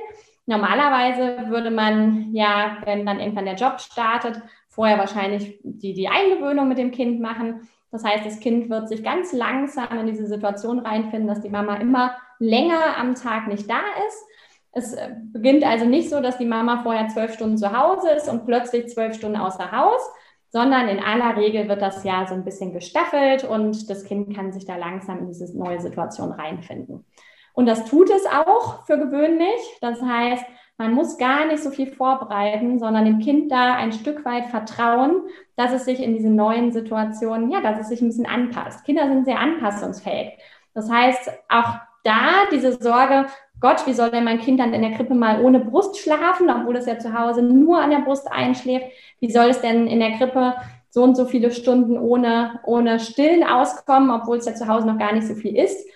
Normalerweise 0.47 1.49
würde 1.49 1.71
man 1.71 2.31
ja, 2.33 2.77
wenn 2.85 3.05
dann 3.05 3.19
irgendwann 3.19 3.45
der 3.45 3.55
Job 3.55 3.79
startet, 3.79 4.41
vorher 4.69 4.99
wahrscheinlich 4.99 5.59
die, 5.63 5.93
die 5.93 6.07
Eingewöhnung 6.07 6.67
mit 6.67 6.77
dem 6.77 6.91
Kind 6.91 7.19
machen. 7.19 7.67
Das 7.91 8.03
heißt, 8.03 8.25
das 8.25 8.39
Kind 8.39 8.69
wird 8.69 8.89
sich 8.89 9.03
ganz 9.03 9.31
langsam 9.31 9.99
in 9.99 10.07
diese 10.07 10.27
Situation 10.27 10.79
reinfinden, 10.79 11.27
dass 11.27 11.41
die 11.41 11.49
Mama 11.49 11.75
immer 11.77 12.15
länger 12.39 12.97
am 12.97 13.15
Tag 13.15 13.47
nicht 13.47 13.69
da 13.69 13.79
ist. 14.07 14.25
Es 14.71 14.93
äh, 14.93 15.11
beginnt 15.31 15.63
also 15.63 15.85
nicht 15.85 16.09
so, 16.09 16.21
dass 16.21 16.37
die 16.37 16.45
Mama 16.45 16.83
vorher 16.83 17.07
zwölf 17.07 17.33
Stunden 17.33 17.57
zu 17.57 17.77
Hause 17.77 18.09
ist 18.11 18.27
und 18.27 18.45
plötzlich 18.45 18.89
zwölf 18.89 19.15
Stunden 19.15 19.37
außer 19.37 19.71
Haus, 19.71 20.01
sondern 20.49 20.89
in 20.89 20.99
aller 20.99 21.37
Regel 21.37 21.67
wird 21.69 21.81
das 21.81 22.03
ja 22.03 22.25
so 22.27 22.33
ein 22.33 22.43
bisschen 22.43 22.73
gestaffelt 22.73 23.43
und 23.43 23.89
das 23.89 24.03
Kind 24.03 24.35
kann 24.35 24.51
sich 24.51 24.65
da 24.65 24.75
langsam 24.75 25.19
in 25.19 25.27
diese 25.27 25.57
neue 25.57 25.79
Situation 25.79 26.31
reinfinden. 26.31 27.05
Und 27.53 27.67
das 27.67 27.85
tut 27.85 28.09
es 28.09 28.25
auch 28.25 28.85
für 28.85 28.97
gewöhnlich. 28.97 29.59
Das 29.79 30.01
heißt, 30.01 30.45
man 30.77 30.93
muss 30.93 31.17
gar 31.17 31.45
nicht 31.47 31.63
so 31.63 31.69
viel 31.69 31.87
vorbereiten, 31.87 32.79
sondern 32.79 33.05
dem 33.05 33.19
Kind 33.19 33.51
da 33.51 33.75
ein 33.75 33.93
Stück 33.93 34.25
weit 34.25 34.47
vertrauen, 34.47 35.21
dass 35.55 35.71
es 35.71 35.85
sich 35.85 36.01
in 36.01 36.13
diese 36.13 36.29
neuen 36.29 36.71
Situationen, 36.73 37.49
ja, 37.49 37.61
dass 37.61 37.79
es 37.79 37.87
sich 37.87 38.01
ein 38.01 38.07
bisschen 38.07 38.25
anpasst. 38.25 38.83
Kinder 38.83 39.07
sind 39.07 39.25
sehr 39.25 39.39
anpassungsfähig. 39.39 40.33
Das 40.73 40.91
heißt, 40.91 41.31
auch 41.47 41.75
da 42.03 42.45
diese 42.51 42.73
Sorge, 42.73 43.27
Gott, 43.61 43.87
wie 43.87 43.93
soll 43.93 44.11
denn 44.11 44.25
mein 44.25 44.39
Kind 44.39 44.59
dann 44.59 44.73
in 44.73 44.81
der 44.81 44.91
Krippe 44.91 45.15
mal 45.15 45.41
ohne 45.41 45.61
Brust 45.61 45.97
schlafen, 45.97 46.49
obwohl 46.49 46.75
es 46.75 46.85
ja 46.85 46.99
zu 46.99 47.17
Hause 47.17 47.41
nur 47.41 47.79
an 47.81 47.89
der 47.89 47.99
Brust 47.99 48.29
einschläft? 48.29 48.87
Wie 49.21 49.31
soll 49.31 49.49
es 49.49 49.61
denn 49.61 49.87
in 49.87 50.01
der 50.01 50.17
Krippe 50.17 50.55
so 50.89 51.03
und 51.03 51.15
so 51.15 51.25
viele 51.25 51.51
Stunden 51.51 51.97
ohne, 51.97 52.59
ohne 52.65 52.99
Stillen 52.99 53.45
auskommen, 53.45 54.09
obwohl 54.09 54.37
es 54.37 54.45
ja 54.45 54.55
zu 54.55 54.67
Hause 54.67 54.87
noch 54.87 54.97
gar 54.97 55.13
nicht 55.13 55.25
so 55.25 55.35
viel 55.35 55.55
ist? 55.55 55.87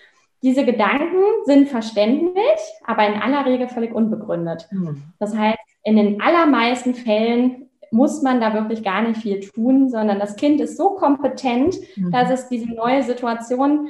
Diese 0.42 0.64
Gedanken 0.64 1.22
sind 1.44 1.68
verständlich, 1.68 2.60
aber 2.84 3.06
in 3.06 3.20
aller 3.20 3.44
Regel 3.44 3.68
völlig 3.68 3.94
unbegründet. 3.94 4.68
Mhm. 4.70 5.02
Das 5.18 5.36
heißt, 5.36 5.58
in 5.82 5.96
den 5.96 6.20
allermeisten 6.20 6.94
Fällen 6.94 7.68
muss 7.90 8.22
man 8.22 8.40
da 8.40 8.54
wirklich 8.54 8.82
gar 8.82 9.02
nicht 9.02 9.20
viel 9.20 9.40
tun, 9.40 9.90
sondern 9.90 10.18
das 10.18 10.36
Kind 10.36 10.60
ist 10.60 10.76
so 10.76 10.90
kompetent, 10.90 11.76
mhm. 11.96 12.10
dass 12.12 12.30
es 12.30 12.48
diese 12.48 12.72
neue 12.72 13.02
Situation 13.02 13.88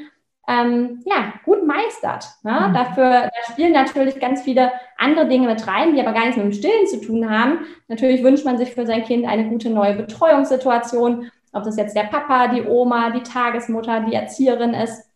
ähm, 0.48 1.02
ja, 1.04 1.34
gut 1.44 1.66
meistert. 1.66 2.26
Ne? 2.42 2.68
Mhm. 2.68 2.74
Dafür 2.74 3.10
da 3.10 3.52
spielen 3.52 3.72
natürlich 3.72 4.18
ganz 4.18 4.42
viele 4.42 4.72
andere 4.98 5.28
Dinge 5.28 5.46
mit 5.46 5.66
rein, 5.66 5.94
die 5.94 6.00
aber 6.00 6.12
gar 6.12 6.22
nichts 6.22 6.36
mit 6.36 6.46
dem 6.46 6.52
Stillen 6.52 6.86
zu 6.86 7.00
tun 7.00 7.30
haben. 7.30 7.60
Natürlich 7.88 8.22
wünscht 8.24 8.44
man 8.44 8.58
sich 8.58 8.72
für 8.72 8.86
sein 8.86 9.04
Kind 9.04 9.26
eine 9.26 9.48
gute 9.48 9.70
neue 9.70 9.94
Betreuungssituation, 9.94 11.30
ob 11.52 11.64
das 11.64 11.76
jetzt 11.76 11.96
der 11.96 12.04
Papa, 12.04 12.48
die 12.48 12.62
Oma, 12.62 13.10
die 13.10 13.22
Tagesmutter, 13.22 14.00
die 14.00 14.14
Erzieherin 14.14 14.74
ist. 14.74 15.09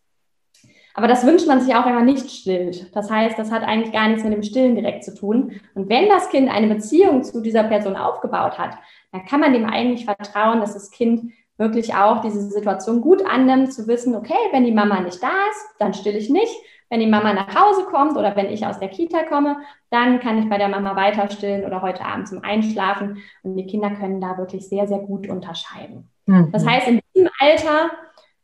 Aber 0.94 1.08
das 1.08 1.26
wünscht 1.26 1.48
man 1.48 1.60
sich 1.60 1.74
auch, 1.74 1.84
wenn 1.86 1.94
man 1.94 2.04
nicht 2.04 2.30
stillt. 2.30 2.94
Das 2.94 3.10
heißt, 3.10 3.36
das 3.36 3.50
hat 3.50 3.64
eigentlich 3.64 3.92
gar 3.92 4.08
nichts 4.08 4.22
mit 4.22 4.32
dem 4.32 4.44
Stillen 4.44 4.76
direkt 4.76 5.02
zu 5.02 5.12
tun. 5.12 5.60
Und 5.74 5.88
wenn 5.88 6.08
das 6.08 6.28
Kind 6.28 6.48
eine 6.48 6.72
Beziehung 6.72 7.24
zu 7.24 7.42
dieser 7.42 7.64
Person 7.64 7.96
aufgebaut 7.96 8.58
hat, 8.58 8.78
dann 9.10 9.24
kann 9.26 9.40
man 9.40 9.52
dem 9.52 9.66
eigentlich 9.66 10.04
vertrauen, 10.04 10.60
dass 10.60 10.74
das 10.74 10.92
Kind 10.92 11.32
wirklich 11.56 11.94
auch 11.94 12.20
diese 12.20 12.40
Situation 12.42 13.00
gut 13.00 13.24
annimmt, 13.26 13.72
zu 13.72 13.86
wissen, 13.88 14.14
okay, 14.14 14.34
wenn 14.52 14.64
die 14.64 14.72
Mama 14.72 15.00
nicht 15.00 15.22
da 15.22 15.32
ist, 15.50 15.66
dann 15.78 15.94
still 15.94 16.16
ich 16.16 16.30
nicht. 16.30 16.54
Wenn 16.90 17.00
die 17.00 17.06
Mama 17.06 17.32
nach 17.32 17.52
Hause 17.54 17.84
kommt 17.84 18.16
oder 18.16 18.36
wenn 18.36 18.50
ich 18.50 18.66
aus 18.66 18.78
der 18.78 18.88
Kita 18.88 19.24
komme, 19.24 19.56
dann 19.90 20.20
kann 20.20 20.38
ich 20.38 20.48
bei 20.48 20.58
der 20.58 20.68
Mama 20.68 20.94
weiter 20.94 21.28
stillen 21.28 21.64
oder 21.64 21.82
heute 21.82 22.04
Abend 22.04 22.28
zum 22.28 22.44
Einschlafen. 22.44 23.18
Und 23.42 23.56
die 23.56 23.66
Kinder 23.66 23.90
können 23.90 24.20
da 24.20 24.38
wirklich 24.38 24.68
sehr, 24.68 24.86
sehr 24.86 24.98
gut 24.98 25.28
unterscheiden. 25.28 26.10
Mhm. 26.26 26.50
Das 26.52 26.64
heißt, 26.64 26.86
in 26.86 27.00
diesem 27.14 27.30
Alter 27.40 27.90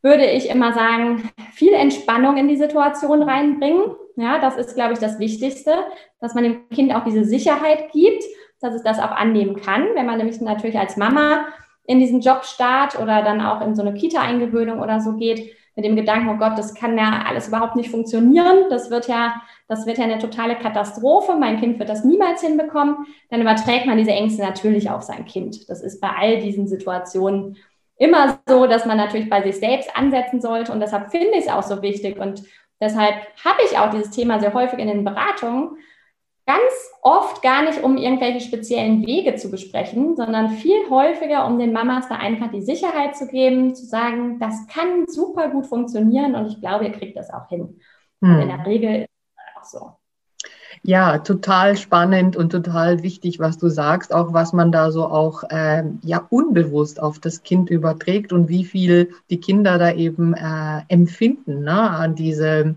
würde 0.03 0.27
ich 0.27 0.49
immer 0.49 0.73
sagen, 0.73 1.31
viel 1.53 1.73
Entspannung 1.73 2.37
in 2.37 2.49
die 2.49 2.57
Situation 2.57 3.23
reinbringen. 3.23 3.83
Ja, 4.17 4.39
das 4.39 4.57
ist, 4.57 4.75
glaube 4.75 4.93
ich, 4.93 4.99
das 4.99 5.19
Wichtigste, 5.19 5.75
dass 6.21 6.35
man 6.35 6.45
dem 6.45 6.69
Kind 6.71 6.95
auch 6.95 7.05
diese 7.05 7.25
Sicherheit 7.25 7.93
gibt, 7.93 8.25
dass 8.61 8.75
es 8.75 8.83
das 8.83 8.99
auch 8.99 9.13
annehmen 9.13 9.57
kann. 9.57 9.89
Wenn 9.95 10.07
man 10.07 10.19
nämlich 10.19 10.41
natürlich 10.41 10.79
als 10.79 10.97
Mama 10.97 11.47
in 11.87 11.99
diesen 11.99 12.21
Jobstart 12.21 12.99
oder 13.01 13.23
dann 13.23 13.41
auch 13.41 13.61
in 13.67 13.75
so 13.75 13.83
eine 13.83 13.95
Kita-Eingewöhnung 13.95 14.81
oder 14.81 15.01
so 15.01 15.17
geht, 15.17 15.55
mit 15.77 15.85
dem 15.85 15.97
Gedanken, 15.97 16.29
oh 16.29 16.37
Gott, 16.37 16.59
das 16.59 16.75
kann 16.75 16.99
ja 16.99 17.25
alles 17.27 17.49
überhaupt 17.49 17.77
nicht 17.77 17.91
funktionieren, 17.91 18.65
das 18.69 18.91
wird 18.91 19.09
ja, 19.09 19.41
das 19.69 19.87
wird 19.87 19.99
ja 19.99 20.05
eine 20.05 20.19
totale 20.19 20.57
Katastrophe, 20.57 21.37
mein 21.37 21.59
Kind 21.61 21.79
wird 21.79 21.89
das 21.89 22.05
niemals 22.05 22.43
hinbekommen, 22.43 23.07
dann 23.31 23.41
überträgt 23.41 23.87
man 23.87 23.97
diese 23.97 24.11
Ängste 24.11 24.43
natürlich 24.43 24.91
auf 24.91 25.03
sein 25.03 25.25
Kind. 25.25 25.71
Das 25.71 25.81
ist 25.81 26.01
bei 26.01 26.11
all 26.11 26.41
diesen 26.41 26.67
Situationen 26.67 27.57
immer 28.01 28.41
so, 28.49 28.67
dass 28.67 28.87
man 28.87 28.97
natürlich 28.97 29.29
bei 29.29 29.43
sich 29.43 29.57
selbst 29.57 29.95
ansetzen 29.95 30.41
sollte 30.41 30.73
und 30.73 30.81
deshalb 30.81 31.11
finde 31.11 31.33
ich 31.35 31.45
es 31.45 31.49
auch 31.49 31.63
so 31.63 31.83
wichtig 31.83 32.19
und 32.19 32.43
deshalb 32.81 33.15
habe 33.45 33.61
ich 33.65 33.79
auch 33.79 33.91
dieses 33.91 34.11
Thema 34.11 34.41
sehr 34.41 34.55
häufig 34.55 34.79
in 34.79 34.89
den 34.89 35.05
Beratungen, 35.05 35.77
ganz 36.47 36.73
oft 37.03 37.43
gar 37.43 37.63
nicht, 37.63 37.83
um 37.83 37.99
irgendwelche 37.99 38.41
speziellen 38.41 39.07
Wege 39.07 39.37
zu 39.37 39.51
besprechen, 39.51 40.17
sondern 40.17 40.49
viel 40.49 40.89
häufiger, 40.89 41.47
um 41.47 41.59
den 41.59 41.73
Mamas 41.73 42.09
da 42.09 42.17
einfach 42.17 42.51
die 42.51 42.63
Sicherheit 42.63 43.17
zu 43.17 43.29
geben, 43.29 43.75
zu 43.75 43.85
sagen, 43.85 44.41
das 44.41 44.67
kann 44.67 45.07
super 45.07 45.49
gut 45.51 45.67
funktionieren 45.67 46.35
und 46.35 46.47
ich 46.47 46.59
glaube, 46.59 46.87
ihr 46.87 46.93
kriegt 46.93 47.19
das 47.19 47.31
auch 47.31 47.49
hin. 47.49 47.81
Hm. 48.23 48.41
in 48.41 48.49
der 48.49 48.67
Regel 48.67 49.03
ist 49.03 49.09
es 49.37 49.57
auch 49.57 49.65
so. 49.65 50.00
Ja, 50.83 51.19
total 51.19 51.77
spannend 51.77 52.37
und 52.37 52.51
total 52.51 53.03
wichtig, 53.03 53.39
was 53.39 53.59
du 53.59 53.69
sagst, 53.69 54.15
auch 54.15 54.33
was 54.33 54.55
man 54.55 54.73
da 54.73 54.91
so 54.91 55.05
auch 55.05 55.43
äh, 55.51 55.85
ja 56.03 56.27
unbewusst 56.31 57.03
auf 57.03 57.19
das 57.19 57.43
Kind 57.43 57.69
überträgt 57.69 58.33
und 58.33 58.49
wie 58.49 58.65
viel 58.65 59.11
die 59.29 59.41
Kinder 59.41 59.77
da 59.77 59.93
eben 59.93 60.33
äh, 60.33 60.81
empfinden 60.89 61.65
ne, 61.65 61.91
an 61.91 62.15
diese 62.15 62.77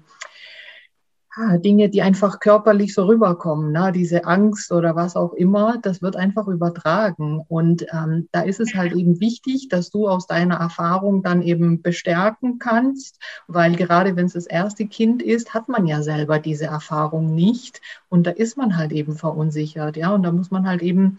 Ah, 1.35 1.57
Dinge, 1.57 1.89
die 1.89 2.03
einfach 2.03 2.39
körperlich 2.39 2.93
so 2.93 3.05
rüberkommen, 3.05 3.71
ne? 3.71 3.91
diese 3.91 4.25
Angst 4.25 4.71
oder 4.71 4.95
was 4.95 5.15
auch 5.15 5.33
immer, 5.33 5.79
das 5.81 6.03
wird 6.03 6.15
einfach 6.15 6.47
übertragen. 6.47 7.43
Und 7.47 7.87
ähm, 7.91 8.29
da 8.31 8.41
ist 8.41 8.59
es 8.59 8.75
halt 8.75 8.93
eben 8.93 9.19
wichtig, 9.19 9.67
dass 9.67 9.89
du 9.89 10.07
aus 10.07 10.27
deiner 10.27 10.57
Erfahrung 10.57 11.23
dann 11.23 11.41
eben 11.41 11.81
bestärken 11.81 12.59
kannst, 12.59 13.19
weil 13.47 13.75
gerade 13.75 14.15
wenn 14.15 14.27
es 14.27 14.33
das 14.33 14.45
erste 14.45 14.85
Kind 14.85 15.23
ist, 15.23 15.55
hat 15.55 15.69
man 15.69 15.87
ja 15.87 16.03
selber 16.03 16.37
diese 16.37 16.65
Erfahrung 16.65 17.33
nicht. 17.33 17.81
Und 18.09 18.27
da 18.27 18.31
ist 18.31 18.55
man 18.55 18.77
halt 18.77 18.91
eben 18.91 19.15
verunsichert, 19.15 19.97
ja. 19.97 20.13
Und 20.13 20.21
da 20.21 20.31
muss 20.31 20.51
man 20.51 20.67
halt 20.67 20.83
eben 20.83 21.17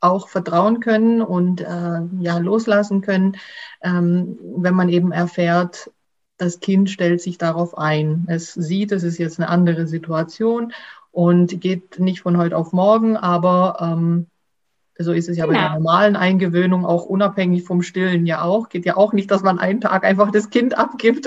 auch 0.00 0.26
vertrauen 0.28 0.80
können 0.80 1.22
und 1.22 1.60
äh, 1.60 2.00
ja 2.18 2.38
loslassen 2.38 3.00
können, 3.00 3.36
ähm, 3.82 4.36
wenn 4.56 4.74
man 4.74 4.88
eben 4.88 5.12
erfährt, 5.12 5.91
das 6.42 6.60
Kind 6.60 6.90
stellt 6.90 7.20
sich 7.20 7.38
darauf 7.38 7.78
ein. 7.78 8.24
Es 8.28 8.52
sieht, 8.52 8.92
es 8.92 9.04
ist 9.04 9.18
jetzt 9.18 9.38
eine 9.38 9.48
andere 9.48 9.86
Situation 9.86 10.72
und 11.12 11.60
geht 11.60 12.00
nicht 12.00 12.20
von 12.20 12.36
heute 12.36 12.56
auf 12.56 12.72
morgen, 12.72 13.16
aber 13.16 13.76
ähm, 13.80 14.26
so 14.98 15.12
ist 15.12 15.28
es 15.28 15.36
ja 15.36 15.46
genau. 15.46 15.58
bei 15.58 15.64
der 15.64 15.74
normalen 15.74 16.16
Eingewöhnung 16.16 16.84
auch 16.84 17.06
unabhängig 17.06 17.62
vom 17.62 17.82
Stillen 17.82 18.26
ja 18.26 18.42
auch. 18.42 18.68
Geht 18.68 18.84
ja 18.84 18.96
auch 18.96 19.12
nicht, 19.12 19.30
dass 19.30 19.42
man 19.42 19.58
einen 19.58 19.80
Tag 19.80 20.04
einfach 20.04 20.30
das 20.32 20.50
Kind 20.50 20.76
abgibt. 20.76 21.26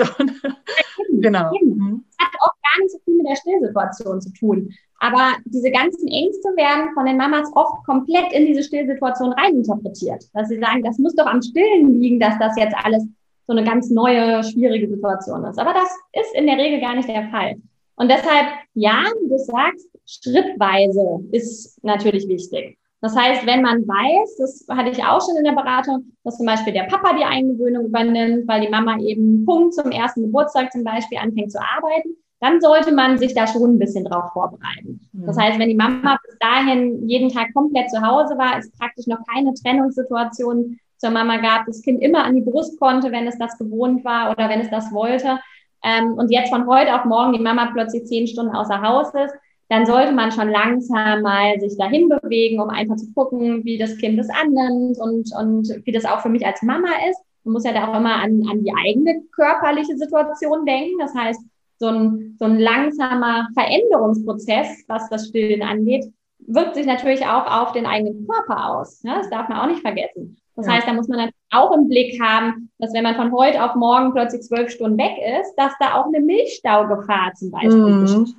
genau. 1.10 1.50
Mhm. 1.62 2.04
Hat 2.18 2.34
auch 2.40 2.52
gar 2.62 2.82
nicht 2.82 2.92
so 2.92 2.98
viel 3.04 3.16
mit 3.16 3.26
der 3.26 3.36
Stillsituation 3.36 4.20
zu 4.20 4.32
tun. 4.34 4.70
Aber 4.98 5.32
diese 5.46 5.70
ganzen 5.70 6.08
Ängste 6.08 6.48
werden 6.56 6.92
von 6.94 7.06
den 7.06 7.16
Mamas 7.16 7.50
oft 7.54 7.84
komplett 7.84 8.32
in 8.32 8.46
diese 8.46 8.62
Stillsituation 8.62 9.32
reininterpretiert. 9.32 10.24
Dass 10.32 10.48
sie 10.48 10.58
sagen, 10.58 10.82
das 10.82 10.98
muss 10.98 11.14
doch 11.14 11.26
am 11.26 11.42
Stillen 11.42 12.00
liegen, 12.00 12.20
dass 12.20 12.38
das 12.38 12.56
jetzt 12.56 12.74
alles 12.82 13.06
so 13.46 13.52
eine 13.52 13.64
ganz 13.64 13.90
neue, 13.90 14.42
schwierige 14.44 14.88
Situation 14.88 15.44
ist. 15.44 15.58
Aber 15.58 15.72
das 15.72 15.88
ist 16.20 16.34
in 16.34 16.46
der 16.46 16.56
Regel 16.56 16.80
gar 16.80 16.94
nicht 16.94 17.08
der 17.08 17.28
Fall. 17.28 17.56
Und 17.96 18.10
deshalb, 18.10 18.46
ja, 18.74 19.04
wie 19.22 19.28
du 19.28 19.38
sagst, 19.38 19.88
schrittweise 20.04 21.20
ist 21.32 21.82
natürlich 21.82 22.28
wichtig. 22.28 22.78
Das 23.00 23.16
heißt, 23.16 23.46
wenn 23.46 23.62
man 23.62 23.86
weiß, 23.86 24.36
das 24.36 24.66
hatte 24.68 24.90
ich 24.90 25.04
auch 25.04 25.20
schon 25.24 25.36
in 25.36 25.44
der 25.44 25.52
Beratung, 25.52 26.12
dass 26.24 26.38
zum 26.38 26.46
Beispiel 26.46 26.72
der 26.72 26.84
Papa 26.84 27.16
die 27.16 27.24
Eingewöhnung 27.24 27.86
übernimmt, 27.86 28.48
weil 28.48 28.62
die 28.62 28.70
Mama 28.70 28.98
eben 28.98 29.44
Punkt 29.44 29.74
zum 29.74 29.90
ersten 29.90 30.22
Geburtstag 30.22 30.72
zum 30.72 30.82
Beispiel 30.82 31.18
anfängt 31.18 31.52
zu 31.52 31.58
arbeiten, 31.60 32.16
dann 32.40 32.60
sollte 32.60 32.92
man 32.92 33.18
sich 33.18 33.34
da 33.34 33.46
schon 33.46 33.74
ein 33.74 33.78
bisschen 33.78 34.04
drauf 34.04 34.32
vorbereiten. 34.32 35.00
Das 35.12 35.38
heißt, 35.38 35.58
wenn 35.58 35.68
die 35.68 35.74
Mama 35.74 36.18
bis 36.26 36.36
dahin 36.38 37.08
jeden 37.08 37.30
Tag 37.30 37.52
komplett 37.54 37.90
zu 37.90 38.00
Hause 38.00 38.36
war, 38.36 38.58
ist 38.58 38.76
praktisch 38.78 39.06
noch 39.06 39.20
keine 39.32 39.54
Trennungssituation 39.54 40.78
zur 40.98 41.10
Mama 41.10 41.38
gab, 41.38 41.66
das 41.66 41.82
Kind 41.82 42.00
immer 42.02 42.24
an 42.24 42.34
die 42.34 42.42
Brust 42.42 42.78
konnte, 42.78 43.12
wenn 43.12 43.26
es 43.26 43.38
das 43.38 43.58
gewohnt 43.58 44.04
war 44.04 44.30
oder 44.30 44.48
wenn 44.48 44.60
es 44.60 44.70
das 44.70 44.92
wollte. 44.92 45.38
Ähm, 45.84 46.14
und 46.14 46.30
jetzt 46.30 46.50
von 46.50 46.66
heute 46.66 46.94
auf 46.94 47.04
morgen 47.04 47.32
die 47.32 47.42
Mama 47.42 47.70
plötzlich 47.72 48.06
zehn 48.06 48.26
Stunden 48.26 48.54
außer 48.54 48.80
Haus 48.82 49.12
ist, 49.14 49.34
dann 49.68 49.84
sollte 49.84 50.12
man 50.12 50.30
schon 50.30 50.48
langsam 50.48 51.22
mal 51.22 51.58
sich 51.58 51.76
dahin 51.76 52.08
bewegen, 52.08 52.60
um 52.60 52.70
einfach 52.70 52.96
zu 52.96 53.12
gucken, 53.14 53.64
wie 53.64 53.78
das 53.78 53.96
Kind 53.98 54.18
es 54.18 54.28
annimmt 54.30 54.98
und, 54.98 55.32
und 55.36 55.84
wie 55.84 55.92
das 55.92 56.04
auch 56.04 56.20
für 56.20 56.28
mich 56.28 56.46
als 56.46 56.62
Mama 56.62 56.88
ist. 57.10 57.20
Man 57.44 57.52
muss 57.52 57.64
ja 57.64 57.72
da 57.72 57.88
auch 57.88 57.98
immer 57.98 58.16
an, 58.16 58.42
an 58.48 58.62
die 58.62 58.72
eigene 58.72 59.22
körperliche 59.34 59.96
Situation 59.96 60.64
denken. 60.66 60.98
Das 60.98 61.14
heißt, 61.14 61.40
so 61.78 61.88
ein, 61.88 62.36
so 62.38 62.44
ein 62.44 62.58
langsamer 62.58 63.48
Veränderungsprozess, 63.54 64.84
was 64.88 65.08
das 65.10 65.28
Stillen 65.28 65.62
angeht, 65.62 66.06
wirkt 66.38 66.76
sich 66.76 66.86
natürlich 66.86 67.26
auch 67.26 67.46
auf 67.46 67.72
den 67.72 67.86
eigenen 67.86 68.26
Körper 68.26 68.70
aus. 68.70 69.02
Ja, 69.02 69.18
das 69.18 69.30
darf 69.30 69.48
man 69.48 69.58
auch 69.58 69.66
nicht 69.66 69.80
vergessen. 69.80 70.36
Das 70.56 70.66
ja. 70.66 70.72
heißt, 70.72 70.88
da 70.88 70.94
muss 70.94 71.06
man 71.08 71.18
natürlich 71.18 71.36
auch 71.50 71.72
im 71.72 71.88
Blick 71.88 72.20
haben, 72.20 72.70
dass 72.78 72.92
wenn 72.94 73.02
man 73.02 73.14
von 73.14 73.32
heute 73.32 73.62
auf 73.62 73.74
morgen 73.74 74.12
plötzlich 74.12 74.42
zwölf 74.42 74.70
Stunden 74.70 74.98
weg 74.98 75.16
ist, 75.40 75.54
dass 75.56 75.72
da 75.78 75.94
auch 75.94 76.06
eine 76.06 76.20
Milchstaugefahr 76.20 77.34
zum 77.34 77.50
Beispiel 77.50 77.76
mhm. 77.76 78.00
besteht. 78.00 78.36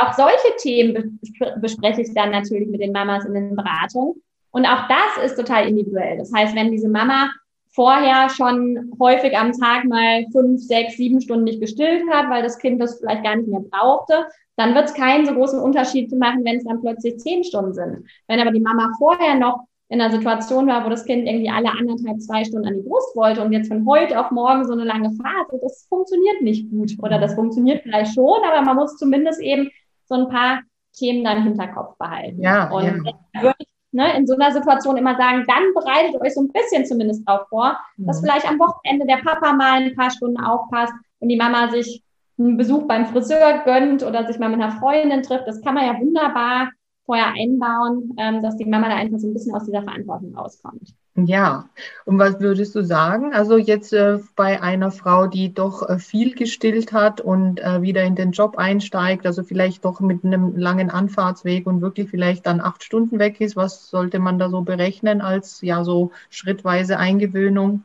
auch 0.00 0.12
solche 0.14 0.56
Themen 0.58 1.20
bespreche 1.60 2.00
ich 2.00 2.14
dann 2.14 2.30
natürlich 2.30 2.68
mit 2.68 2.80
den 2.80 2.92
Mamas 2.92 3.26
in 3.26 3.34
den 3.34 3.54
Beratungen. 3.54 4.14
Und 4.52 4.66
auch 4.66 4.88
das 4.88 5.24
ist 5.24 5.36
total 5.36 5.68
individuell. 5.68 6.18
Das 6.18 6.32
heißt, 6.34 6.56
wenn 6.56 6.72
diese 6.72 6.88
Mama 6.88 7.30
vorher 7.72 8.28
schon 8.30 8.92
häufig 9.00 9.36
am 9.36 9.52
Tag 9.52 9.84
mal 9.84 10.26
fünf, 10.32 10.60
sechs, 10.60 10.96
sieben 10.96 11.20
Stunden 11.20 11.44
nicht 11.44 11.60
gestillt 11.60 12.02
hat, 12.10 12.28
weil 12.28 12.42
das 12.42 12.58
Kind 12.58 12.80
das 12.80 12.98
vielleicht 12.98 13.22
gar 13.22 13.36
nicht 13.36 13.48
mehr 13.48 13.60
brauchte, 13.60 14.26
dann 14.56 14.74
wird 14.74 14.86
es 14.86 14.94
keinen 14.94 15.24
so 15.24 15.34
großen 15.34 15.60
Unterschied 15.60 16.10
machen, 16.12 16.44
wenn 16.44 16.56
es 16.56 16.64
dann 16.64 16.80
plötzlich 16.80 17.18
zehn 17.18 17.44
Stunden 17.44 17.72
sind. 17.72 18.04
Wenn 18.26 18.40
aber 18.40 18.50
die 18.50 18.60
Mama 18.60 18.90
vorher 18.98 19.36
noch 19.36 19.66
in 19.90 20.00
einer 20.00 20.12
Situation 20.12 20.68
war, 20.68 20.84
wo 20.84 20.88
das 20.88 21.04
Kind 21.04 21.26
irgendwie 21.26 21.50
alle 21.50 21.68
anderthalb, 21.68 22.20
zwei 22.20 22.44
Stunden 22.44 22.68
an 22.68 22.74
die 22.74 22.88
Brust 22.88 23.14
wollte 23.16 23.42
und 23.42 23.52
jetzt 23.52 23.68
von 23.68 23.84
heute 23.86 24.20
auf 24.20 24.30
morgen 24.30 24.64
so 24.64 24.72
eine 24.72 24.84
lange 24.84 25.10
Phase, 25.10 25.60
das 25.60 25.84
funktioniert 25.88 26.42
nicht 26.42 26.70
gut. 26.70 26.92
Oder 27.02 27.18
das 27.18 27.34
funktioniert 27.34 27.82
vielleicht 27.82 28.14
schon, 28.14 28.38
aber 28.44 28.62
man 28.62 28.76
muss 28.76 28.96
zumindest 28.96 29.40
eben 29.40 29.68
so 30.04 30.14
ein 30.14 30.28
paar 30.28 30.60
Themen 30.96 31.24
dann 31.24 31.38
im 31.38 31.42
Hinterkopf 31.42 31.98
behalten. 31.98 32.40
Ja, 32.40 32.70
und 32.70 33.04
ja. 33.34 33.42
würde 33.42 33.56
ich 33.58 33.68
ne, 33.90 34.16
in 34.16 34.28
so 34.28 34.34
einer 34.34 34.52
Situation 34.52 34.96
immer 34.96 35.16
sagen, 35.16 35.44
dann 35.48 35.74
bereitet 35.74 36.20
euch 36.20 36.34
so 36.34 36.42
ein 36.42 36.52
bisschen 36.52 36.86
zumindest 36.86 37.28
darauf 37.28 37.48
vor, 37.48 37.76
mhm. 37.96 38.06
dass 38.06 38.20
vielleicht 38.20 38.48
am 38.48 38.60
Wochenende 38.60 39.06
der 39.06 39.16
Papa 39.16 39.52
mal 39.52 39.82
ein 39.82 39.96
paar 39.96 40.12
Stunden 40.12 40.38
aufpasst 40.38 40.92
und 41.18 41.28
die 41.28 41.36
Mama 41.36 41.68
sich 41.68 42.04
einen 42.38 42.56
Besuch 42.56 42.86
beim 42.86 43.06
Friseur 43.06 43.62
gönnt 43.64 44.04
oder 44.04 44.24
sich 44.24 44.38
mal 44.38 44.50
mit 44.50 44.60
einer 44.60 44.78
Freundin 44.78 45.24
trifft. 45.24 45.48
Das 45.48 45.60
kann 45.62 45.74
man 45.74 45.86
ja 45.86 45.98
wunderbar 45.98 46.70
vorher 47.10 47.32
einbauen, 47.32 48.14
ähm, 48.18 48.40
dass 48.40 48.56
die 48.56 48.64
Mama 48.64 48.88
da 48.88 48.94
einfach 48.94 49.18
so 49.18 49.26
ein 49.26 49.32
bisschen 49.32 49.52
aus 49.52 49.64
dieser 49.64 49.82
Verantwortung 49.82 50.32
rauskommt. 50.32 50.94
Ja, 51.16 51.68
und 52.04 52.20
was 52.20 52.38
würdest 52.38 52.76
du 52.76 52.84
sagen? 52.84 53.34
Also 53.34 53.56
jetzt 53.58 53.92
äh, 53.92 54.20
bei 54.36 54.62
einer 54.62 54.92
Frau, 54.92 55.26
die 55.26 55.52
doch 55.52 55.88
äh, 55.88 55.98
viel 55.98 56.36
gestillt 56.36 56.92
hat 56.92 57.20
und 57.20 57.58
äh, 57.58 57.82
wieder 57.82 58.04
in 58.04 58.14
den 58.14 58.30
Job 58.30 58.58
einsteigt, 58.58 59.26
also 59.26 59.42
vielleicht 59.42 59.84
doch 59.84 59.98
mit 59.98 60.24
einem 60.24 60.56
langen 60.56 60.88
Anfahrtsweg 60.88 61.66
und 61.66 61.80
wirklich 61.80 62.08
vielleicht 62.10 62.46
dann 62.46 62.60
acht 62.60 62.84
Stunden 62.84 63.18
weg 63.18 63.40
ist, 63.40 63.56
was 63.56 63.90
sollte 63.90 64.20
man 64.20 64.38
da 64.38 64.48
so 64.48 64.60
berechnen 64.60 65.20
als 65.20 65.62
ja 65.62 65.82
so 65.82 66.12
schrittweise 66.30 66.96
Eingewöhnung? 66.96 67.82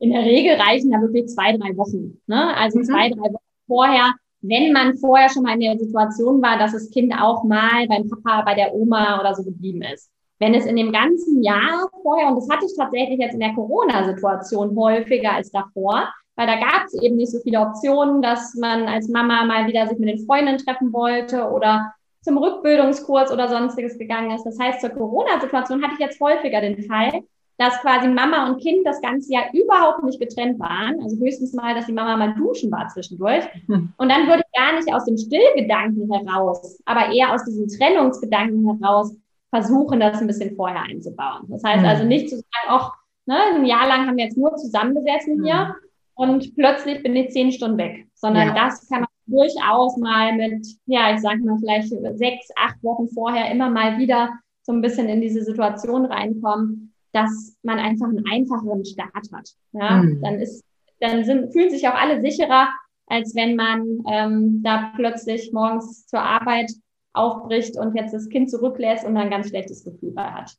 In 0.00 0.10
der 0.10 0.22
Regel 0.22 0.56
reichen 0.56 0.90
ja 0.90 1.00
wirklich 1.00 1.28
zwei, 1.28 1.56
drei 1.56 1.76
Wochen. 1.76 2.20
Ne? 2.26 2.56
Also 2.56 2.80
mhm. 2.80 2.84
zwei, 2.84 3.08
drei 3.08 3.32
Wochen 3.32 3.44
vorher 3.68 4.14
wenn 4.48 4.72
man 4.72 4.96
vorher 4.96 5.28
schon 5.28 5.42
mal 5.42 5.54
in 5.54 5.60
der 5.60 5.78
Situation 5.78 6.42
war, 6.42 6.58
dass 6.58 6.72
das 6.72 6.90
Kind 6.90 7.12
auch 7.18 7.44
mal 7.44 7.86
beim 7.88 8.08
Papa, 8.08 8.42
bei 8.42 8.54
der 8.54 8.74
Oma 8.74 9.20
oder 9.20 9.34
so 9.34 9.42
geblieben 9.44 9.82
ist. 9.82 10.10
Wenn 10.38 10.54
es 10.54 10.66
in 10.66 10.76
dem 10.76 10.92
ganzen 10.92 11.42
Jahr 11.42 11.88
vorher, 12.02 12.28
und 12.28 12.36
das 12.36 12.48
hatte 12.50 12.66
ich 12.66 12.76
tatsächlich 12.76 13.18
jetzt 13.18 13.34
in 13.34 13.40
der 13.40 13.54
Corona-Situation 13.54 14.76
häufiger 14.76 15.32
als 15.32 15.50
davor, 15.50 16.12
weil 16.36 16.46
da 16.46 16.56
gab 16.56 16.84
es 16.86 17.02
eben 17.02 17.16
nicht 17.16 17.32
so 17.32 17.38
viele 17.40 17.60
Optionen, 17.60 18.20
dass 18.20 18.54
man 18.54 18.86
als 18.86 19.08
Mama 19.08 19.44
mal 19.44 19.66
wieder 19.66 19.86
sich 19.86 19.98
mit 19.98 20.10
den 20.10 20.26
Freundinnen 20.26 20.58
treffen 20.58 20.92
wollte 20.92 21.50
oder 21.50 21.92
zum 22.20 22.36
Rückbildungskurs 22.36 23.32
oder 23.32 23.48
sonstiges 23.48 23.98
gegangen 23.98 24.32
ist. 24.32 24.44
Das 24.44 24.58
heißt, 24.58 24.80
zur 24.80 24.90
Corona-Situation 24.90 25.82
hatte 25.82 25.94
ich 25.94 26.00
jetzt 26.00 26.20
häufiger 26.20 26.60
den 26.60 26.82
Fall, 26.82 27.22
dass 27.58 27.80
quasi 27.80 28.08
Mama 28.08 28.48
und 28.48 28.60
Kind 28.60 28.86
das 28.86 29.00
ganze 29.00 29.32
Jahr 29.32 29.44
überhaupt 29.52 30.02
nicht 30.04 30.20
getrennt 30.20 30.58
waren. 30.58 31.00
Also 31.02 31.16
höchstens 31.16 31.54
mal, 31.54 31.74
dass 31.74 31.86
die 31.86 31.92
Mama 31.92 32.16
mal 32.16 32.34
duschen 32.34 32.70
war 32.70 32.88
zwischendurch. 32.88 33.44
Und 33.68 34.08
dann 34.08 34.26
würde 34.26 34.42
ich 34.46 34.58
gar 34.58 34.74
nicht 34.74 34.92
aus 34.92 35.04
dem 35.06 35.16
Stillgedanken 35.16 36.10
heraus, 36.12 36.78
aber 36.84 37.12
eher 37.12 37.32
aus 37.32 37.44
diesem 37.44 37.68
Trennungsgedanken 37.68 38.78
heraus 38.78 39.16
versuchen, 39.50 40.00
das 40.00 40.20
ein 40.20 40.26
bisschen 40.26 40.54
vorher 40.54 40.82
einzubauen. 40.82 41.46
Das 41.48 41.62
heißt 41.64 41.84
also 41.84 42.02
hm. 42.02 42.08
nicht 42.08 42.28
zu 42.28 42.36
sagen, 42.36 42.66
ach, 42.68 42.92
ne, 43.24 43.36
ein 43.54 43.64
Jahr 43.64 43.88
lang 43.88 44.06
haben 44.06 44.16
wir 44.16 44.24
jetzt 44.24 44.36
nur 44.36 44.54
zusammengesessen 44.56 45.42
hier 45.42 45.68
hm. 45.68 45.74
und 46.14 46.54
plötzlich 46.56 47.02
bin 47.02 47.16
ich 47.16 47.30
zehn 47.30 47.52
Stunden 47.52 47.78
weg, 47.78 48.06
sondern 48.14 48.48
ja. 48.48 48.54
das 48.54 48.86
kann 48.88 49.00
man 49.00 49.08
durchaus 49.26 49.96
mal 49.96 50.34
mit, 50.34 50.66
ja, 50.86 51.14
ich 51.14 51.20
sage 51.20 51.38
mal 51.38 51.58
vielleicht 51.58 51.88
sechs, 52.18 52.50
acht 52.56 52.82
Wochen 52.82 53.08
vorher 53.08 53.50
immer 53.50 53.70
mal 53.70 53.98
wieder 53.98 54.30
so 54.62 54.72
ein 54.72 54.82
bisschen 54.82 55.08
in 55.08 55.20
diese 55.20 55.42
Situation 55.42 56.04
reinkommen 56.04 56.85
dass 57.16 57.56
man 57.62 57.78
einfach 57.78 58.08
einen 58.08 58.26
einfacheren 58.30 58.84
Start 58.84 59.32
hat. 59.32 59.48
Ja, 59.72 60.02
mhm. 60.02 60.20
dann 60.22 60.34
ist, 60.34 60.62
dann 61.00 61.24
sind, 61.24 61.50
fühlen 61.50 61.70
sich 61.70 61.88
auch 61.88 61.94
alle 61.94 62.20
sicherer, 62.20 62.68
als 63.06 63.34
wenn 63.34 63.56
man 63.56 64.02
ähm, 64.06 64.62
da 64.62 64.92
plötzlich 64.96 65.50
morgens 65.52 66.06
zur 66.06 66.20
Arbeit 66.20 66.70
aufbricht 67.14 67.78
und 67.78 67.94
jetzt 67.94 68.12
das 68.12 68.28
Kind 68.28 68.50
zurücklässt 68.50 69.06
und 69.06 69.14
dann 69.14 69.24
ein 69.24 69.30
ganz 69.30 69.48
schlechtes 69.48 69.82
Gefühl 69.82 70.12
bei 70.12 70.24
hat. 70.24 70.54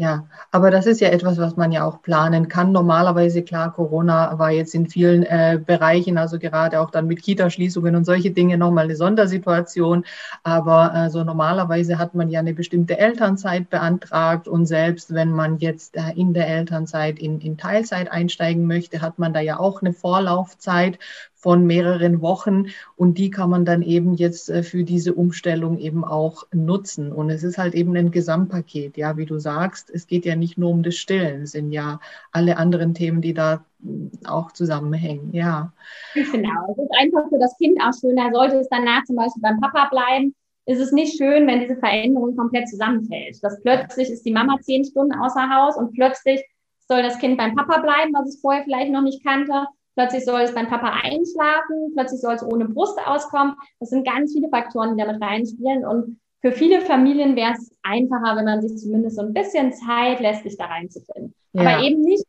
Ja, 0.00 0.26
aber 0.50 0.70
das 0.70 0.86
ist 0.86 1.02
ja 1.02 1.10
etwas, 1.10 1.36
was 1.36 1.58
man 1.58 1.72
ja 1.72 1.84
auch 1.84 2.00
planen 2.00 2.48
kann. 2.48 2.72
Normalerweise, 2.72 3.42
klar, 3.42 3.70
Corona 3.70 4.38
war 4.38 4.50
jetzt 4.50 4.74
in 4.74 4.88
vielen 4.88 5.24
äh, 5.24 5.60
Bereichen, 5.62 6.16
also 6.16 6.38
gerade 6.38 6.80
auch 6.80 6.90
dann 6.90 7.06
mit 7.06 7.20
Kitaschließungen 7.22 7.94
und 7.94 8.06
solche 8.06 8.30
Dinge 8.30 8.56
nochmal 8.56 8.84
eine 8.84 8.96
Sondersituation. 8.96 10.06
Aber 10.42 10.94
äh, 10.94 11.10
so 11.10 11.22
normalerweise 11.22 11.98
hat 11.98 12.14
man 12.14 12.30
ja 12.30 12.40
eine 12.40 12.54
bestimmte 12.54 12.98
Elternzeit 12.98 13.68
beantragt 13.68 14.48
und 14.48 14.64
selbst 14.64 15.12
wenn 15.12 15.32
man 15.32 15.58
jetzt 15.58 15.94
äh, 15.98 16.12
in 16.16 16.32
der 16.32 16.48
Elternzeit 16.48 17.18
in, 17.18 17.38
in 17.42 17.58
Teilzeit 17.58 18.10
einsteigen 18.10 18.66
möchte, 18.66 19.02
hat 19.02 19.18
man 19.18 19.34
da 19.34 19.40
ja 19.40 19.60
auch 19.60 19.82
eine 19.82 19.92
Vorlaufzeit 19.92 20.98
von 21.40 21.66
mehreren 21.66 22.20
Wochen 22.20 22.66
und 22.96 23.16
die 23.16 23.30
kann 23.30 23.50
man 23.50 23.64
dann 23.64 23.82
eben 23.82 24.14
jetzt 24.14 24.50
äh, 24.50 24.62
für 24.62 24.84
diese 24.84 25.14
Umstellung 25.14 25.78
eben 25.78 26.04
auch 26.04 26.46
nutzen. 26.52 27.12
Und 27.12 27.30
es 27.30 27.42
ist 27.42 27.56
halt 27.56 27.74
eben 27.74 27.96
ein 27.96 28.10
Gesamtpaket, 28.10 28.96
ja, 28.98 29.16
wie 29.16 29.24
du 29.24 29.38
sagst, 29.38 29.90
es 29.90 30.06
geht 30.06 30.26
ja 30.26 30.36
nicht 30.36 30.58
nur 30.58 30.70
um 30.70 30.82
das 30.82 30.96
Stillen, 30.96 31.42
es 31.42 31.52
sind 31.52 31.72
ja 31.72 31.98
alle 32.30 32.58
anderen 32.58 32.92
Themen, 32.92 33.22
die 33.22 33.32
da 33.32 33.64
mm, 33.78 34.26
auch 34.26 34.52
zusammenhängen, 34.52 35.32
ja. 35.32 35.72
Genau, 36.14 36.72
es 36.72 36.78
ist 36.78 36.90
einfach 37.00 37.28
für 37.30 37.38
das 37.38 37.56
Kind 37.56 37.80
auch 37.82 37.98
schöner, 37.98 38.30
sollte 38.32 38.58
es 38.58 38.68
danach 38.68 39.04
zum 39.04 39.16
Beispiel 39.16 39.42
beim 39.42 39.60
Papa 39.60 39.88
bleiben, 39.88 40.34
ist 40.66 40.80
es 40.80 40.92
nicht 40.92 41.16
schön, 41.16 41.46
wenn 41.46 41.60
diese 41.60 41.76
Veränderung 41.76 42.36
komplett 42.36 42.68
zusammenfällt. 42.68 43.42
Dass 43.42 43.60
plötzlich 43.62 44.10
ist 44.10 44.24
die 44.24 44.32
Mama 44.32 44.58
zehn 44.60 44.84
Stunden 44.84 45.14
außer 45.14 45.48
Haus 45.50 45.76
und 45.76 45.94
plötzlich 45.94 46.44
soll 46.86 47.02
das 47.02 47.18
Kind 47.18 47.38
beim 47.38 47.54
Papa 47.56 47.80
bleiben, 47.80 48.12
was 48.12 48.28
es 48.28 48.40
vorher 48.40 48.64
vielleicht 48.64 48.92
noch 48.92 49.02
nicht 49.02 49.24
kannte. 49.24 49.66
Plötzlich 49.96 50.24
soll 50.24 50.40
es 50.42 50.54
beim 50.54 50.68
Papa 50.68 50.92
einschlafen, 51.02 51.92
plötzlich 51.94 52.20
soll 52.20 52.34
es 52.34 52.42
ohne 52.42 52.66
Brust 52.66 52.98
auskommen. 53.04 53.54
Das 53.80 53.90
sind 53.90 54.06
ganz 54.06 54.32
viele 54.32 54.48
Faktoren, 54.48 54.96
die 54.96 55.02
damit 55.02 55.20
reinspielen. 55.20 55.84
Und 55.84 56.20
für 56.40 56.52
viele 56.52 56.80
Familien 56.80 57.36
wäre 57.36 57.52
es 57.52 57.70
einfacher, 57.82 58.36
wenn 58.36 58.44
man 58.44 58.62
sich 58.62 58.76
zumindest 58.76 59.16
so 59.16 59.22
ein 59.22 59.34
bisschen 59.34 59.72
Zeit 59.72 60.20
lässt, 60.20 60.44
sich 60.44 60.56
da 60.56 60.66
reinzufinden. 60.66 61.34
Ja. 61.52 61.62
Aber 61.62 61.82
eben 61.82 62.02
nicht 62.02 62.24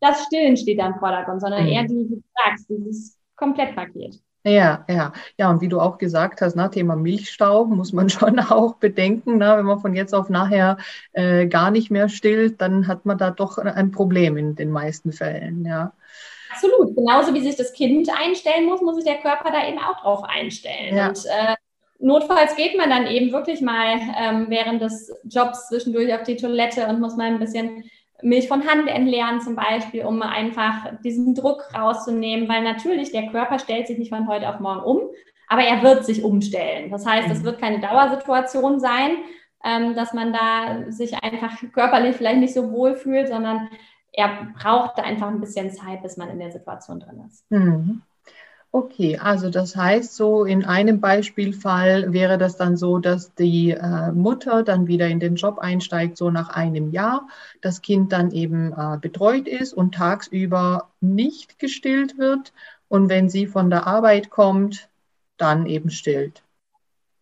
das 0.00 0.24
Stillen 0.24 0.56
steht 0.56 0.78
da 0.78 0.86
im 0.88 0.98
Vordergrund, 0.98 1.40
sondern 1.40 1.64
mhm. 1.64 1.68
eher, 1.70 1.84
die, 1.84 1.94
wie 1.94 2.16
du 2.16 2.22
sagst, 2.44 2.68
dieses 2.68 3.18
Komplettpaket. 3.36 4.20
Ja, 4.44 4.84
ja, 4.88 5.12
ja, 5.36 5.50
und 5.50 5.60
wie 5.60 5.66
du 5.68 5.80
auch 5.80 5.98
gesagt 5.98 6.40
hast, 6.40 6.54
na, 6.54 6.68
Thema 6.68 6.94
Milchstau 6.94 7.64
muss 7.64 7.92
man 7.92 8.08
schon 8.10 8.38
auch 8.38 8.76
bedenken. 8.76 9.38
Na, 9.38 9.58
wenn 9.58 9.66
man 9.66 9.80
von 9.80 9.94
jetzt 9.94 10.14
auf 10.14 10.28
nachher 10.28 10.78
äh, 11.12 11.46
gar 11.48 11.70
nicht 11.72 11.90
mehr 11.90 12.08
stillt, 12.08 12.60
dann 12.60 12.86
hat 12.86 13.06
man 13.06 13.18
da 13.18 13.30
doch 13.30 13.58
ein 13.58 13.90
Problem 13.90 14.36
in 14.36 14.54
den 14.54 14.70
meisten 14.70 15.12
Fällen. 15.12 15.64
Ja. 15.64 15.92
Absolut. 16.56 16.96
Genauso 16.96 17.34
wie 17.34 17.40
sich 17.40 17.56
das 17.56 17.72
Kind 17.72 18.08
einstellen 18.18 18.66
muss, 18.66 18.80
muss 18.80 18.96
sich 18.96 19.04
der 19.04 19.18
Körper 19.18 19.50
da 19.50 19.68
eben 19.68 19.78
auch 19.78 20.00
drauf 20.00 20.24
einstellen. 20.24 20.96
Ja. 20.96 21.08
Und 21.08 21.24
äh, 21.26 21.54
notfalls 21.98 22.56
geht 22.56 22.76
man 22.76 22.90
dann 22.90 23.06
eben 23.06 23.32
wirklich 23.32 23.60
mal 23.60 23.98
ähm, 24.18 24.46
während 24.48 24.82
des 24.82 25.12
Jobs 25.24 25.68
zwischendurch 25.68 26.14
auf 26.14 26.22
die 26.22 26.36
Toilette 26.36 26.86
und 26.86 27.00
muss 27.00 27.16
mal 27.16 27.26
ein 27.26 27.38
bisschen 27.38 27.84
Milch 28.22 28.48
von 28.48 28.66
Hand 28.66 28.88
entleeren 28.88 29.40
zum 29.40 29.56
Beispiel, 29.56 30.04
um 30.04 30.22
einfach 30.22 30.98
diesen 31.04 31.34
Druck 31.34 31.68
rauszunehmen, 31.74 32.48
weil 32.48 32.62
natürlich 32.62 33.12
der 33.12 33.28
Körper 33.28 33.58
stellt 33.58 33.86
sich 33.86 33.98
nicht 33.98 34.08
von 34.08 34.26
heute 34.26 34.48
auf 34.48 34.60
morgen 34.60 34.80
um, 34.80 35.00
aber 35.48 35.62
er 35.62 35.82
wird 35.82 36.04
sich 36.04 36.24
umstellen. 36.24 36.90
Das 36.90 37.06
heißt, 37.06 37.30
es 37.30 37.40
mhm. 37.40 37.44
wird 37.44 37.60
keine 37.60 37.80
Dauersituation 37.80 38.80
sein, 38.80 39.18
ähm, 39.64 39.94
dass 39.94 40.14
man 40.14 40.32
da 40.32 40.90
sich 40.90 41.14
einfach 41.22 41.52
körperlich 41.72 42.16
vielleicht 42.16 42.40
nicht 42.40 42.54
so 42.54 42.70
wohl 42.72 42.96
fühlt, 42.96 43.28
sondern 43.28 43.68
er 44.16 44.48
brauchte 44.58 45.04
einfach 45.04 45.28
ein 45.28 45.40
bisschen 45.40 45.70
Zeit, 45.70 46.02
bis 46.02 46.16
man 46.16 46.30
in 46.30 46.38
der 46.38 46.50
Situation 46.50 47.00
drin 47.00 47.22
ist. 47.28 47.44
Mhm. 47.50 48.02
Okay, 48.72 49.18
also 49.18 49.48
das 49.48 49.76
heißt, 49.76 50.16
so 50.16 50.44
in 50.44 50.64
einem 50.64 51.00
Beispielfall 51.00 52.12
wäre 52.12 52.36
das 52.36 52.56
dann 52.56 52.76
so, 52.76 52.98
dass 52.98 53.34
die 53.34 53.70
äh, 53.70 54.12
Mutter 54.12 54.62
dann 54.62 54.86
wieder 54.86 55.06
in 55.06 55.20
den 55.20 55.36
Job 55.36 55.58
einsteigt, 55.58 56.16
so 56.16 56.30
nach 56.30 56.50
einem 56.50 56.90
Jahr, 56.90 57.28
das 57.62 57.80
Kind 57.80 58.12
dann 58.12 58.32
eben 58.32 58.72
äh, 58.72 58.98
betreut 59.00 59.48
ist 59.48 59.72
und 59.72 59.94
tagsüber 59.94 60.90
nicht 61.00 61.58
gestillt 61.58 62.18
wird 62.18 62.52
und 62.88 63.08
wenn 63.08 63.30
sie 63.30 63.46
von 63.46 63.70
der 63.70 63.86
Arbeit 63.86 64.30
kommt, 64.30 64.88
dann 65.38 65.66
eben 65.66 65.90
stillt. 65.90 66.42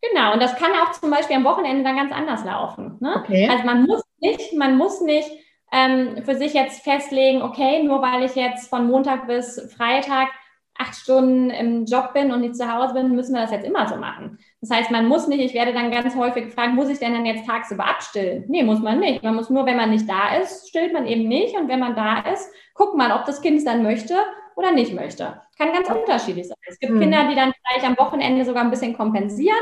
Genau, 0.02 0.32
und 0.32 0.42
das 0.42 0.56
kann 0.56 0.72
auch 0.72 0.92
zum 0.92 1.10
Beispiel 1.10 1.36
am 1.36 1.44
Wochenende 1.44 1.84
dann 1.84 1.96
ganz 1.96 2.12
anders 2.12 2.44
laufen. 2.44 2.96
Ne? 3.00 3.14
Okay. 3.16 3.48
Also 3.48 3.64
man 3.64 3.84
muss 3.84 4.02
nicht, 4.20 4.54
man 4.54 4.76
muss 4.76 5.00
nicht 5.00 5.30
ähm, 5.72 6.22
für 6.24 6.36
sich 6.36 6.54
jetzt 6.54 6.82
festlegen, 6.82 7.42
okay, 7.42 7.82
nur 7.82 8.02
weil 8.02 8.24
ich 8.24 8.34
jetzt 8.34 8.68
von 8.68 8.86
Montag 8.86 9.26
bis 9.26 9.72
Freitag 9.76 10.28
acht 10.76 10.94
Stunden 10.96 11.50
im 11.50 11.84
Job 11.84 12.12
bin 12.14 12.32
und 12.32 12.40
nicht 12.40 12.56
zu 12.56 12.72
Hause 12.72 12.94
bin, 12.94 13.14
müssen 13.14 13.34
wir 13.34 13.42
das 13.42 13.52
jetzt 13.52 13.66
immer 13.66 13.88
so 13.88 13.96
machen. 13.96 14.38
Das 14.60 14.70
heißt, 14.70 14.90
man 14.90 15.06
muss 15.06 15.28
nicht, 15.28 15.40
ich 15.40 15.54
werde 15.54 15.72
dann 15.72 15.90
ganz 15.90 16.16
häufig 16.16 16.46
gefragt, 16.46 16.74
muss 16.74 16.88
ich 16.88 16.98
denn 16.98 17.12
dann 17.12 17.26
jetzt 17.26 17.46
tagsüber 17.46 17.86
abstillen? 17.86 18.44
Nee, 18.48 18.64
muss 18.64 18.80
man 18.80 18.98
nicht. 18.98 19.22
Man 19.22 19.36
muss 19.36 19.50
nur, 19.50 19.66
wenn 19.66 19.76
man 19.76 19.90
nicht 19.90 20.08
da 20.08 20.36
ist, 20.36 20.68
stillt 20.68 20.92
man 20.92 21.06
eben 21.06 21.28
nicht. 21.28 21.56
Und 21.56 21.68
wenn 21.68 21.78
man 21.78 21.94
da 21.94 22.20
ist, 22.20 22.50
guckt 22.74 22.96
man, 22.96 23.12
ob 23.12 23.24
das 23.24 23.40
Kind 23.40 23.58
es 23.58 23.64
dann 23.64 23.84
möchte 23.84 24.16
oder 24.56 24.72
nicht 24.72 24.94
möchte. 24.94 25.40
Kann 25.58 25.72
ganz 25.72 25.88
unterschiedlich 25.88 26.48
sein. 26.48 26.56
Es 26.66 26.78
gibt 26.78 26.92
hm. 26.92 27.00
Kinder, 27.00 27.28
die 27.28 27.36
dann 27.36 27.52
vielleicht 27.52 27.86
am 27.86 27.98
Wochenende 27.98 28.44
sogar 28.44 28.64
ein 28.64 28.70
bisschen 28.70 28.96
kompensieren. 28.96 29.56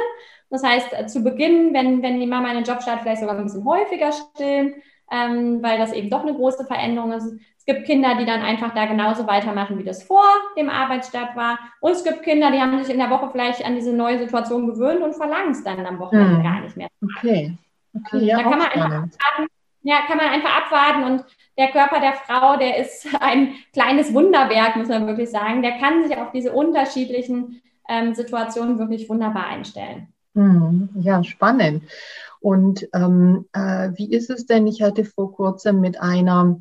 Das 0.49 0.62
heißt, 0.62 0.93
äh, 0.93 1.07
zu 1.07 1.23
Beginn, 1.23 1.75
wenn, 1.75 2.03
wenn 2.03 2.21
die 2.21 2.27
Mama 2.27 2.49
in 2.49 2.57
den 2.57 2.65
Job 2.65 2.83
startet, 2.83 3.03
vielleicht 3.03 3.21
sogar 3.21 3.37
ein 3.37 3.45
bisschen 3.45 3.65
häufiger 3.65 4.12
stillen, 4.12 4.75
ähm, 5.12 5.62
weil 5.62 5.79
das 5.79 5.92
eben 5.92 6.09
doch 6.09 6.22
eine 6.22 6.35
große 6.35 6.64
Veränderung 6.64 7.12
ist. 7.12 7.35
Es 7.59 7.66
gibt 7.66 7.85
Kinder, 7.85 8.16
die 8.18 8.25
dann 8.25 8.40
einfach 8.40 8.75
da 8.75 8.87
genauso 8.87 9.27
weitermachen, 9.27 9.79
wie 9.79 9.85
das 9.85 10.03
vor 10.03 10.25
dem 10.57 10.70
Arbeitsstart 10.70 11.37
war. 11.37 11.59
Und 11.81 11.92
es 11.92 12.03
gibt 12.03 12.22
Kinder, 12.22 12.51
die 12.51 12.59
haben 12.59 12.83
sich 12.83 12.92
in 12.92 12.98
der 12.98 13.11
Woche 13.11 13.29
vielleicht 13.31 13.64
an 13.64 13.75
diese 13.75 13.92
neue 13.92 14.18
Situation 14.18 14.66
gewöhnt 14.66 15.03
und 15.03 15.14
verlangen 15.14 15.53
es 15.53 15.62
dann 15.62 15.85
am 15.85 15.98
Wochenende 15.98 16.37
hm. 16.37 16.42
gar 16.42 16.61
nicht 16.61 16.77
mehr. 16.77 16.88
Okay. 17.03 17.57
okay 17.94 18.25
ja, 18.25 18.38
da 18.38 18.42
kann 18.42 18.59
man 18.59 18.68
einfach 18.68 18.85
abwarten, 18.85 19.53
ja, 19.83 19.96
kann 20.07 20.16
man 20.16 20.29
einfach 20.29 20.57
abwarten 20.57 21.05
und 21.05 21.25
der 21.59 21.68
Körper 21.68 22.01
der 22.01 22.14
Frau, 22.14 22.57
der 22.57 22.79
ist 22.79 23.07
ein 23.20 23.55
kleines 23.75 24.14
Wunderwerk, 24.14 24.77
muss 24.77 24.88
man 24.88 25.07
wirklich 25.07 25.31
sagen. 25.31 25.62
Der 25.62 25.72
kann 25.72 26.03
sich 26.03 26.16
auf 26.16 26.33
diese 26.33 26.53
unterschiedlichen 26.53 27.61
ähm, 27.87 28.14
Situationen 28.14 28.79
wirklich 28.79 29.11
wunderbar 29.11 29.46
einstellen. 29.46 30.09
Hm, 30.35 30.88
ja, 31.01 31.22
spannend. 31.22 31.83
Und 32.42 32.88
ähm, 32.92 33.46
äh, 33.52 33.90
wie 33.94 34.11
ist 34.12 34.28
es 34.28 34.46
denn? 34.46 34.66
Ich 34.66 34.83
hatte 34.83 35.05
vor 35.05 35.33
kurzem 35.33 35.81
mit 35.81 36.00
einer 36.00 36.61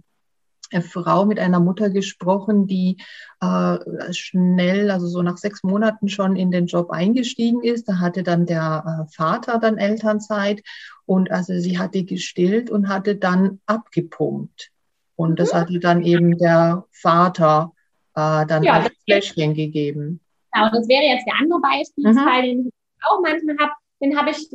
Frau, 0.79 1.25
mit 1.25 1.39
einer 1.39 1.59
Mutter 1.59 1.89
gesprochen, 1.89 2.67
die 2.67 2.97
äh, 3.41 3.77
schnell, 4.13 4.89
also 4.89 5.07
so 5.07 5.21
nach 5.21 5.37
sechs 5.37 5.63
Monaten 5.63 6.07
schon 6.07 6.37
in 6.37 6.51
den 6.51 6.67
Job 6.67 6.91
eingestiegen 6.91 7.61
ist. 7.61 7.89
Da 7.89 7.99
hatte 7.99 8.23
dann 8.23 8.45
der 8.45 9.07
äh, 9.09 9.11
Vater 9.13 9.59
dann 9.59 9.77
Elternzeit 9.77 10.61
und 11.05 11.31
also 11.31 11.57
sie 11.57 11.77
hatte 11.77 12.03
gestillt 12.03 12.69
und 12.69 12.87
hatte 12.87 13.15
dann 13.15 13.59
abgepumpt. 13.65 14.71
Und 15.15 15.39
das 15.39 15.51
mhm. 15.51 15.57
hatte 15.57 15.79
dann 15.79 16.03
eben 16.03 16.37
der 16.37 16.85
Vater 16.91 17.73
äh, 18.15 18.45
dann 18.45 18.63
ja, 18.63 18.73
als 18.73 18.91
Fläschchen 19.03 19.53
gegeben. 19.53 20.21
Genau, 20.53 20.69
das 20.71 20.87
wäre 20.87 21.03
jetzt 21.03 21.25
der 21.25 21.35
andere 21.39 21.59
Beispielsfall, 21.59 22.41
mhm. 22.41 22.45
den 22.45 22.67
ich 22.67 22.73
auch 23.03 23.19
manchmal 23.21 23.57
habe. 23.57 23.80
Den 24.01 24.17
habe 24.17 24.31
ich 24.31 24.49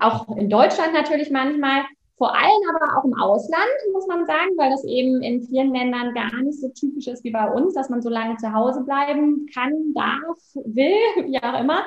auch 0.00 0.36
in 0.36 0.50
Deutschland 0.50 0.92
natürlich 0.92 1.30
manchmal 1.30 1.84
vor 2.22 2.36
allem 2.36 2.62
aber 2.68 2.98
auch 2.98 3.04
im 3.04 3.14
Ausland, 3.14 3.66
muss 3.92 4.06
man 4.06 4.24
sagen, 4.26 4.50
weil 4.56 4.70
das 4.70 4.84
eben 4.84 5.22
in 5.22 5.42
vielen 5.42 5.74
Ländern 5.74 6.14
gar 6.14 6.32
nicht 6.40 6.60
so 6.60 6.68
typisch 6.68 7.08
ist 7.08 7.24
wie 7.24 7.32
bei 7.32 7.50
uns, 7.50 7.74
dass 7.74 7.88
man 7.88 8.00
so 8.00 8.10
lange 8.10 8.36
zu 8.36 8.52
Hause 8.52 8.84
bleiben 8.84 9.46
kann, 9.52 9.92
darf, 9.92 10.38
will, 10.54 10.94
wie 11.26 11.42
auch 11.42 11.60
immer. 11.60 11.82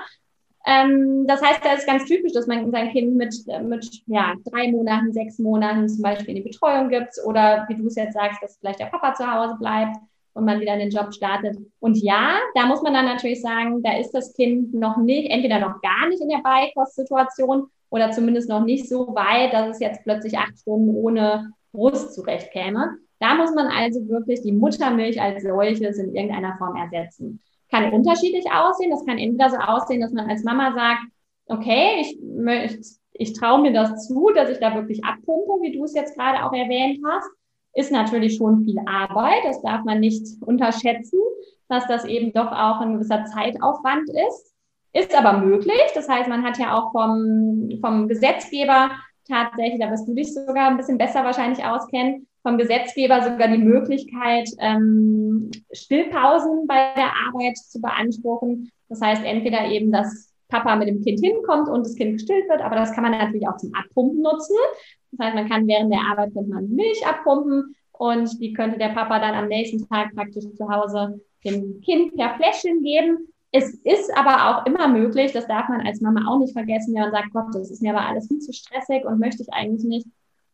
Ähm, 0.66 1.26
das 1.26 1.42
heißt, 1.42 1.64
da 1.64 1.74
ist 1.74 1.88
ganz 1.88 2.04
typisch, 2.04 2.34
dass 2.34 2.48
man 2.48 2.70
sein 2.72 2.92
Kind 2.92 3.16
mit, 3.16 3.34
mit 3.64 4.02
ja, 4.08 4.34
drei 4.44 4.72
Monaten, 4.72 5.14
sechs 5.14 5.40
Monaten 5.40 5.88
zum 5.88 6.02
Beispiel 6.02 6.36
in 6.36 6.44
die 6.44 6.50
Betreuung 6.50 6.90
gibt 6.90 7.14
oder 7.24 7.66
wie 7.70 7.76
du 7.76 7.88
es 7.88 7.96
jetzt 7.96 8.16
sagst, 8.16 8.44
dass 8.44 8.58
vielleicht 8.58 8.80
der 8.80 8.88
Papa 8.88 9.14
zu 9.14 9.32
Hause 9.32 9.56
bleibt 9.58 9.96
und 10.36 10.46
man 10.46 10.60
wieder 10.60 10.74
in 10.74 10.80
den 10.80 10.90
Job 10.90 11.14
startet. 11.14 11.58
Und 11.80 11.98
ja, 11.98 12.38
da 12.54 12.66
muss 12.66 12.84
man 12.84 12.94
dann 12.94 13.06
natürlich 13.06 13.42
sagen, 13.42 13.82
da 13.82 13.98
ist 13.98 14.12
das 14.12 14.34
Kind 14.34 14.74
noch 14.74 14.98
nicht, 14.98 15.32
entweder 15.32 15.60
noch 15.60 15.82
gar 15.82 16.08
nicht 16.10 16.22
in 16.22 16.30
der 16.30 16.42
Beikostsituation 16.44 17.68
oder 17.90 18.12
zumindest 18.12 18.50
noch 18.50 18.64
nicht 18.64 18.90
so 18.90 19.16
weit, 19.16 19.54
dass 19.54 19.70
es 19.70 19.80
jetzt 19.80 20.04
plötzlich 20.04 20.38
acht 20.38 20.60
Stunden 20.60 20.94
ohne 20.94 21.52
Brust 21.72 22.14
zurechtkäme. 22.14 22.98
Da 23.20 23.36
muss 23.36 23.56
man 23.56 23.68
also 23.68 24.08
wirklich 24.10 24.42
die 24.42 24.52
Muttermilch 24.52 25.22
als 25.22 25.44
solches 25.44 25.98
in 25.98 26.14
irgendeiner 26.14 26.58
Form 26.58 26.76
ersetzen. 26.76 27.42
Kann 27.72 27.94
unterschiedlich 27.94 28.46
aussehen. 28.52 28.92
Das 28.92 29.06
kann 29.06 29.18
entweder 29.18 29.50
so 29.50 29.58
aussehen, 29.58 30.02
dass 30.02 30.12
man 30.12 30.30
als 30.30 30.44
Mama 30.44 30.74
sagt, 30.74 31.04
okay, 31.48 32.02
ich, 32.02 32.20
ich, 32.20 32.98
ich 33.14 33.34
traue 33.34 33.62
mir 33.62 33.72
das 33.72 34.06
zu, 34.06 34.32
dass 34.36 34.50
ich 34.50 34.60
da 34.60 34.76
wirklich 34.76 35.04
abpumpe, 35.06 35.62
wie 35.62 35.72
du 35.72 35.86
es 35.86 35.96
jetzt 35.96 36.18
gerade 36.18 36.44
auch 36.44 36.52
erwähnt 36.52 37.00
hast. 37.08 37.30
Ist 37.76 37.92
natürlich 37.92 38.38
schon 38.38 38.64
viel 38.64 38.80
Arbeit. 38.86 39.44
Das 39.44 39.62
darf 39.62 39.84
man 39.84 40.00
nicht 40.00 40.26
unterschätzen, 40.42 41.20
dass 41.68 41.86
das 41.88 42.06
eben 42.06 42.34
doch 42.34 42.52
auch 42.52 42.80
ein 42.80 42.94
gewisser 42.94 43.26
Zeitaufwand 43.26 44.10
ist. 44.10 44.54
Ist 44.94 45.14
aber 45.14 45.40
möglich. 45.40 45.82
Das 45.94 46.08
heißt, 46.08 46.30
man 46.30 46.44
hat 46.44 46.58
ja 46.58 46.78
auch 46.78 46.92
vom, 46.94 47.70
vom 47.82 48.08
Gesetzgeber 48.08 48.92
tatsächlich, 49.28 49.80
da 49.80 49.92
wirst 49.92 50.08
du 50.08 50.14
dich 50.14 50.34
sogar 50.34 50.70
ein 50.70 50.78
bisschen 50.78 50.98
besser 50.98 51.24
wahrscheinlich 51.24 51.66
auskennen, 51.66 52.28
vom 52.44 52.58
Gesetzgeber 52.58 53.24
sogar 53.24 53.48
die 53.48 53.58
Möglichkeit, 53.58 54.50
ähm, 54.60 55.50
Stillpausen 55.74 56.68
bei 56.68 56.94
der 56.96 57.12
Arbeit 57.28 57.58
zu 57.58 57.82
beanspruchen. 57.82 58.72
Das 58.88 59.02
heißt, 59.02 59.26
entweder 59.26 59.68
eben, 59.68 59.92
dass 59.92 60.32
Papa 60.48 60.76
mit 60.76 60.88
dem 60.88 61.02
Kind 61.02 61.20
hinkommt 61.20 61.68
und 61.68 61.86
das 61.86 61.96
Kind 61.96 62.14
gestillt 62.14 62.48
wird, 62.48 62.62
aber 62.62 62.76
das 62.76 62.94
kann 62.94 63.04
man 63.04 63.14
natürlich 63.14 63.48
auch 63.48 63.58
zum 63.58 63.74
Abpumpen 63.74 64.22
nutzen. 64.22 64.56
Das 65.18 65.28
heißt, 65.28 65.36
man 65.36 65.50
kann 65.50 65.68
während 65.68 65.92
der 65.92 66.02
Arbeit 66.02 66.34
könnte 66.34 66.50
man 66.50 66.70
Milch 66.70 67.06
abpumpen 67.06 67.76
und 67.92 68.40
die 68.42 68.54
könnte 68.54 68.78
der 68.78 68.90
Papa 68.90 69.20
dann 69.20 69.36
am 69.36 69.48
nächsten 69.48 69.88
Tag 69.88 70.14
praktisch 70.16 70.46
zu 70.56 70.70
Hause 70.70 71.22
dem 71.44 71.82
Kind 71.82 72.16
per 72.16 72.36
Fläschchen 72.36 72.82
geben. 72.82 73.28
Es 73.52 73.74
ist 73.84 74.12
aber 74.18 74.50
auch 74.50 74.66
immer 74.66 74.88
möglich, 74.88 75.32
das 75.32 75.48
darf 75.48 75.70
man 75.70 75.86
als 75.86 76.02
Mama 76.02 76.30
auch 76.30 76.40
nicht 76.40 76.54
vergessen, 76.54 76.94
wenn 76.94 77.04
man 77.04 77.12
sagt, 77.12 77.32
Gott, 77.32 77.54
das 77.54 77.72
ist 77.72 77.82
mir 77.82 77.96
aber 77.96 78.06
alles 78.06 78.28
viel 78.28 78.40
zu 78.40 78.52
stressig 78.52 79.06
und 79.06 79.20
möchte 79.20 79.44
ich 79.44 79.54
eigentlich 79.54 79.86
nicht, 79.86 80.08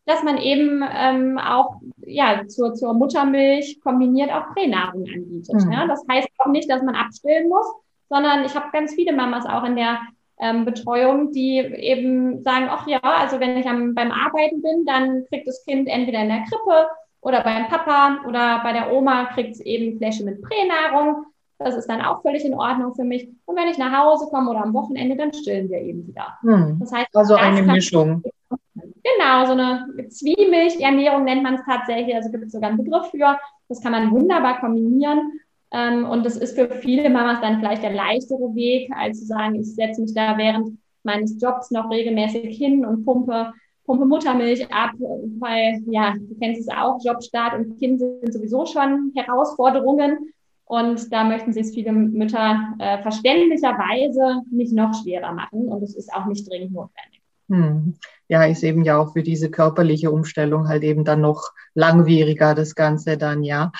dass 0.05 0.23
man 0.23 0.37
eben 0.37 0.83
ähm, 0.93 1.39
auch 1.39 1.81
ja, 2.05 2.45
zur, 2.47 2.73
zur 2.73 2.93
Muttermilch 2.93 3.79
kombiniert 3.81 4.31
auch 4.31 4.53
Pränahrung 4.53 5.05
anbietet. 5.05 5.65
Mhm. 5.65 5.71
Ja? 5.71 5.87
Das 5.87 6.03
heißt 6.11 6.27
auch 6.39 6.51
nicht, 6.51 6.69
dass 6.69 6.83
man 6.83 6.95
abstillen 6.95 7.49
muss, 7.49 7.65
sondern 8.09 8.43
ich 8.45 8.53
habe 8.55 8.71
ganz 8.71 8.93
viele 8.93 9.13
Mamas 9.13 9.45
auch 9.45 9.63
in 9.63 9.75
der 9.75 9.99
ähm, 10.41 10.65
Betreuung, 10.65 11.31
die 11.31 11.59
eben 11.59 12.41
sagen, 12.41 12.67
ach 12.69 12.87
ja, 12.87 12.99
also 13.01 13.39
wenn 13.39 13.57
ich 13.57 13.67
am, 13.67 13.93
beim 13.93 14.11
Arbeiten 14.11 14.61
bin, 14.61 14.85
dann 14.85 15.25
kriegt 15.27 15.47
das 15.47 15.63
Kind 15.65 15.87
entweder 15.87 16.19
in 16.21 16.29
der 16.29 16.43
Krippe 16.49 16.89
oder 17.21 17.43
beim 17.43 17.67
Papa 17.67 18.19
oder 18.27 18.59
bei 18.63 18.73
der 18.73 18.91
Oma 18.91 19.25
kriegt 19.25 19.51
es 19.51 19.61
eben 19.61 19.97
Fläche 19.97 20.25
mit 20.25 20.41
Pränahrung. 20.41 21.25
Das 21.59 21.75
ist 21.75 21.87
dann 21.87 22.01
auch 22.01 22.23
völlig 22.23 22.43
in 22.43 22.55
Ordnung 22.55 22.95
für 22.95 23.03
mich. 23.03 23.29
Und 23.45 23.55
wenn 23.55 23.67
ich 23.67 23.77
nach 23.77 23.95
Hause 23.95 24.25
komme 24.31 24.49
oder 24.49 24.63
am 24.63 24.73
Wochenende, 24.73 25.15
dann 25.15 25.31
stillen 25.31 25.69
wir 25.69 25.79
eben 25.79 26.07
wieder. 26.07 26.39
Hm. 26.41 26.77
Das 26.79 26.91
heißt, 26.91 27.15
also 27.15 27.35
eine 27.35 27.61
Mischung. 27.61 28.23
Genau, 28.49 29.45
so 29.45 29.51
eine 29.51 29.87
Zwiemilchernährung 30.09 31.23
nennt 31.23 31.43
man 31.43 31.55
es 31.55 31.61
tatsächlich. 31.65 32.15
Also 32.15 32.31
gibt 32.31 32.45
es 32.45 32.51
sogar 32.51 32.69
einen 32.69 32.83
Begriff 32.83 33.11
für. 33.11 33.37
Das 33.69 33.81
kann 33.81 33.91
man 33.91 34.11
wunderbar 34.11 34.59
kombinieren. 34.59 35.39
Ähm, 35.73 36.05
und 36.05 36.25
das 36.25 36.37
ist 36.37 36.57
für 36.57 36.69
viele 36.69 37.09
Mamas 37.09 37.41
dann 37.41 37.59
vielleicht 37.59 37.83
der 37.83 37.93
leichtere 37.93 38.53
Weg, 38.55 38.91
als 38.95 39.19
zu 39.19 39.25
sagen, 39.25 39.55
ich 39.55 39.73
setze 39.73 40.01
mich 40.01 40.13
da 40.13 40.37
während 40.37 40.77
meines 41.03 41.41
Jobs 41.41 41.71
noch 41.71 41.89
regelmäßig 41.89 42.57
hin 42.57 42.85
und 42.85 43.05
pumpe, 43.05 43.53
pumpe 43.85 44.05
Muttermilch 44.05 44.71
ab, 44.71 44.91
weil, 45.39 45.81
ja, 45.87 46.13
du 46.13 46.35
kennst 46.39 46.61
es 46.61 46.69
auch, 46.69 46.99
Jobstart 47.03 47.55
und 47.55 47.79
Kind 47.79 47.99
sind 47.99 48.33
sowieso 48.33 48.65
schon 48.65 49.11
Herausforderungen. 49.15 50.33
Und 50.65 51.11
da 51.11 51.25
möchten 51.25 51.51
sich 51.51 51.73
viele 51.73 51.91
Mütter 51.91 52.75
äh, 52.79 53.01
verständlicherweise 53.01 54.43
nicht 54.51 54.71
noch 54.71 54.93
schwerer 54.93 55.33
machen. 55.33 55.67
Und 55.67 55.83
es 55.83 55.95
ist 55.95 56.13
auch 56.13 56.27
nicht 56.27 56.49
dringend 56.49 56.71
notwendig. 56.71 57.21
Hm. 57.49 57.95
Ja, 58.29 58.45
ist 58.45 58.63
eben 58.63 58.85
ja 58.85 58.97
auch 58.97 59.11
für 59.11 59.23
diese 59.23 59.51
körperliche 59.51 60.11
Umstellung 60.11 60.69
halt 60.69 60.83
eben 60.83 61.03
dann 61.03 61.19
noch 61.19 61.51
langwieriger, 61.73 62.55
das 62.55 62.75
Ganze 62.75 63.17
dann, 63.17 63.43
ja. 63.43 63.73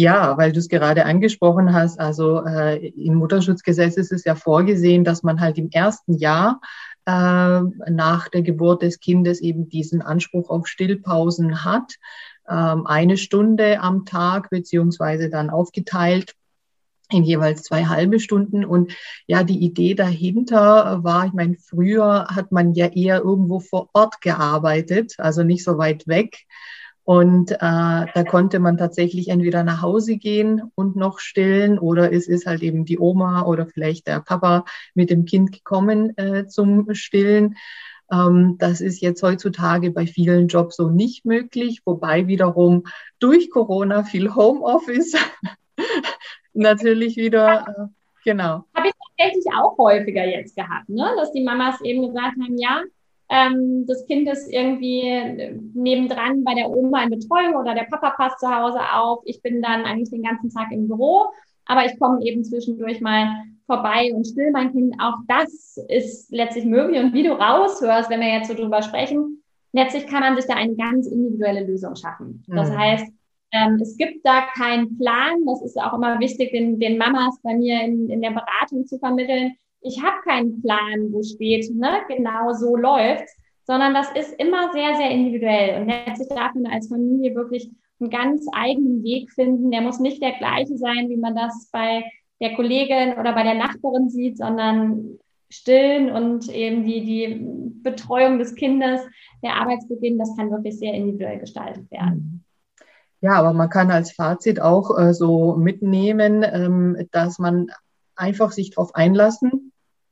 Ja, 0.00 0.38
weil 0.38 0.52
du 0.52 0.60
es 0.60 0.68
gerade 0.68 1.06
angesprochen 1.06 1.72
hast, 1.72 1.98
also 1.98 2.44
äh, 2.46 2.86
im 2.90 3.16
Mutterschutzgesetz 3.16 3.96
ist 3.96 4.12
es 4.12 4.22
ja 4.24 4.36
vorgesehen, 4.36 5.02
dass 5.02 5.24
man 5.24 5.40
halt 5.40 5.58
im 5.58 5.70
ersten 5.72 6.14
Jahr 6.14 6.60
äh, 7.04 7.10
nach 7.90 8.28
der 8.28 8.42
Geburt 8.42 8.82
des 8.82 9.00
Kindes 9.00 9.40
eben 9.40 9.68
diesen 9.68 10.00
Anspruch 10.00 10.50
auf 10.50 10.68
Stillpausen 10.68 11.64
hat 11.64 11.94
ähm, 12.48 12.86
eine 12.86 13.16
Stunde 13.16 13.80
am 13.80 14.04
Tag, 14.04 14.50
beziehungsweise 14.50 15.30
dann 15.30 15.50
aufgeteilt 15.50 16.36
in 17.10 17.24
jeweils 17.24 17.64
zwei 17.64 17.86
halbe 17.86 18.20
Stunden. 18.20 18.64
Und 18.64 18.92
ja, 19.26 19.42
die 19.42 19.58
Idee 19.58 19.94
dahinter 19.94 21.02
war, 21.02 21.26
ich 21.26 21.32
meine, 21.32 21.56
früher 21.56 22.28
hat 22.28 22.52
man 22.52 22.72
ja 22.74 22.86
eher 22.86 23.22
irgendwo 23.22 23.58
vor 23.58 23.88
Ort 23.94 24.20
gearbeitet, 24.20 25.14
also 25.18 25.42
nicht 25.42 25.64
so 25.64 25.76
weit 25.76 26.06
weg. 26.06 26.46
Und 27.08 27.52
äh, 27.52 27.56
da 27.58 28.24
konnte 28.28 28.58
man 28.58 28.76
tatsächlich 28.76 29.28
entweder 29.28 29.62
nach 29.62 29.80
Hause 29.80 30.18
gehen 30.18 30.70
und 30.74 30.94
noch 30.94 31.20
stillen 31.20 31.78
oder 31.78 32.12
es 32.12 32.28
ist 32.28 32.44
halt 32.44 32.60
eben 32.62 32.84
die 32.84 32.98
Oma 32.98 33.46
oder 33.46 33.64
vielleicht 33.64 34.08
der 34.08 34.20
Papa 34.20 34.66
mit 34.92 35.08
dem 35.08 35.24
Kind 35.24 35.50
gekommen 35.50 36.14
äh, 36.18 36.48
zum 36.48 36.92
Stillen. 36.92 37.56
Ähm, 38.12 38.56
das 38.58 38.82
ist 38.82 39.00
jetzt 39.00 39.22
heutzutage 39.22 39.90
bei 39.90 40.06
vielen 40.06 40.48
Jobs 40.48 40.76
so 40.76 40.90
nicht 40.90 41.24
möglich, 41.24 41.80
wobei 41.86 42.26
wiederum 42.26 42.84
durch 43.20 43.48
Corona 43.48 44.02
viel 44.04 44.34
Homeoffice 44.34 45.14
natürlich 46.52 47.16
wieder, 47.16 47.64
äh, 47.68 47.86
genau. 48.22 48.66
Habe 48.74 48.88
ich 48.88 48.92
tatsächlich 49.16 49.46
auch 49.56 49.78
häufiger 49.78 50.26
jetzt 50.26 50.54
gehabt, 50.54 50.90
ne? 50.90 51.10
dass 51.16 51.32
die 51.32 51.42
Mamas 51.42 51.80
eben 51.80 52.06
gesagt 52.06 52.36
haben, 52.38 52.58
ja, 52.58 52.82
ähm, 53.28 53.84
das 53.86 54.06
Kind 54.06 54.28
ist 54.28 54.52
irgendwie 54.52 55.70
nebendran 55.74 56.44
bei 56.44 56.54
der 56.54 56.70
Oma 56.70 57.02
in 57.04 57.10
Betreuung 57.10 57.56
oder 57.56 57.74
der 57.74 57.84
Papa 57.90 58.10
passt 58.10 58.40
zu 58.40 58.48
Hause 58.48 58.80
auf. 58.94 59.20
Ich 59.24 59.42
bin 59.42 59.60
dann 59.62 59.84
eigentlich 59.84 60.10
den 60.10 60.22
ganzen 60.22 60.50
Tag 60.50 60.72
im 60.72 60.88
Büro, 60.88 61.26
aber 61.66 61.84
ich 61.84 61.98
komme 61.98 62.22
eben 62.24 62.42
zwischendurch 62.44 63.00
mal 63.00 63.44
vorbei 63.66 64.10
und 64.14 64.26
still 64.26 64.50
mein 64.50 64.72
Kind. 64.72 64.94
Auch 64.98 65.18
das 65.28 65.76
ist 65.88 66.32
letztlich 66.32 66.64
möglich. 66.64 67.00
Und 67.00 67.12
wie 67.12 67.22
du 67.22 67.32
raushörst, 67.32 68.08
wenn 68.10 68.20
wir 68.20 68.32
jetzt 68.32 68.48
so 68.48 68.54
drüber 68.54 68.82
sprechen, 68.82 69.42
letztlich 69.72 70.06
kann 70.06 70.20
man 70.20 70.36
sich 70.36 70.46
da 70.46 70.54
eine 70.54 70.74
ganz 70.74 71.06
individuelle 71.06 71.64
Lösung 71.66 71.94
schaffen. 71.96 72.42
Das 72.48 72.70
mhm. 72.70 72.78
heißt, 72.78 73.12
Ähm, 73.50 73.78
es 73.80 73.96
gibt 73.96 74.26
da 74.26 74.42
keinen 74.54 74.98
Plan. 74.98 75.44
Das 75.46 75.62
ist 75.62 75.80
auch 75.80 75.94
immer 75.94 76.20
wichtig, 76.20 76.52
den, 76.52 76.78
den 76.78 76.98
Mamas 76.98 77.40
bei 77.42 77.54
mir 77.56 77.80
in, 77.80 78.10
in 78.10 78.20
der 78.20 78.32
Beratung 78.32 78.84
zu 78.86 78.98
vermitteln. 78.98 79.56
Ich 79.80 80.02
habe 80.02 80.16
keinen 80.24 80.60
Plan, 80.60 81.12
wo 81.12 81.22
steht, 81.22 81.74
ne, 81.74 82.00
genau 82.08 82.52
so 82.52 82.76
läuft's, 82.76 83.36
sondern 83.64 83.94
das 83.94 84.10
ist 84.12 84.32
immer 84.38 84.72
sehr, 84.72 84.96
sehr 84.96 85.10
individuell. 85.10 85.80
Und 85.80 85.88
letztlich 85.88 86.28
darf 86.28 86.54
man 86.54 86.66
als 86.66 86.88
Familie 86.88 87.34
wirklich 87.34 87.70
einen 88.00 88.10
ganz 88.10 88.46
eigenen 88.52 89.02
Weg 89.02 89.30
finden. 89.30 89.70
Der 89.70 89.82
muss 89.82 90.00
nicht 90.00 90.22
der 90.22 90.32
gleiche 90.38 90.76
sein, 90.76 91.08
wie 91.08 91.16
man 91.16 91.34
das 91.34 91.68
bei 91.70 92.04
der 92.40 92.54
Kollegin 92.54 93.18
oder 93.18 93.34
bei 93.34 93.42
der 93.42 93.54
Nachbarin 93.54 94.08
sieht, 94.08 94.38
sondern 94.38 95.18
Stillen 95.50 96.10
und 96.10 96.48
eben 96.48 96.84
die, 96.84 97.04
die 97.04 97.46
Betreuung 97.82 98.38
des 98.38 98.54
Kindes, 98.54 99.00
der 99.42 99.54
Arbeitsbeginn, 99.56 100.18
das 100.18 100.36
kann 100.36 100.50
wirklich 100.50 100.78
sehr 100.78 100.92
individuell 100.92 101.38
gestaltet 101.38 101.90
werden. 101.90 102.44
Ja, 103.20 103.32
aber 103.32 103.52
man 103.52 103.68
kann 103.68 103.90
als 103.90 104.12
Fazit 104.12 104.60
auch 104.60 104.96
äh, 104.96 105.12
so 105.12 105.56
mitnehmen, 105.56 106.44
ähm, 106.44 107.08
dass 107.10 107.38
man 107.38 107.66
einfach 108.14 108.52
sich 108.52 108.70
darauf 108.70 108.94
einlassen 108.94 109.57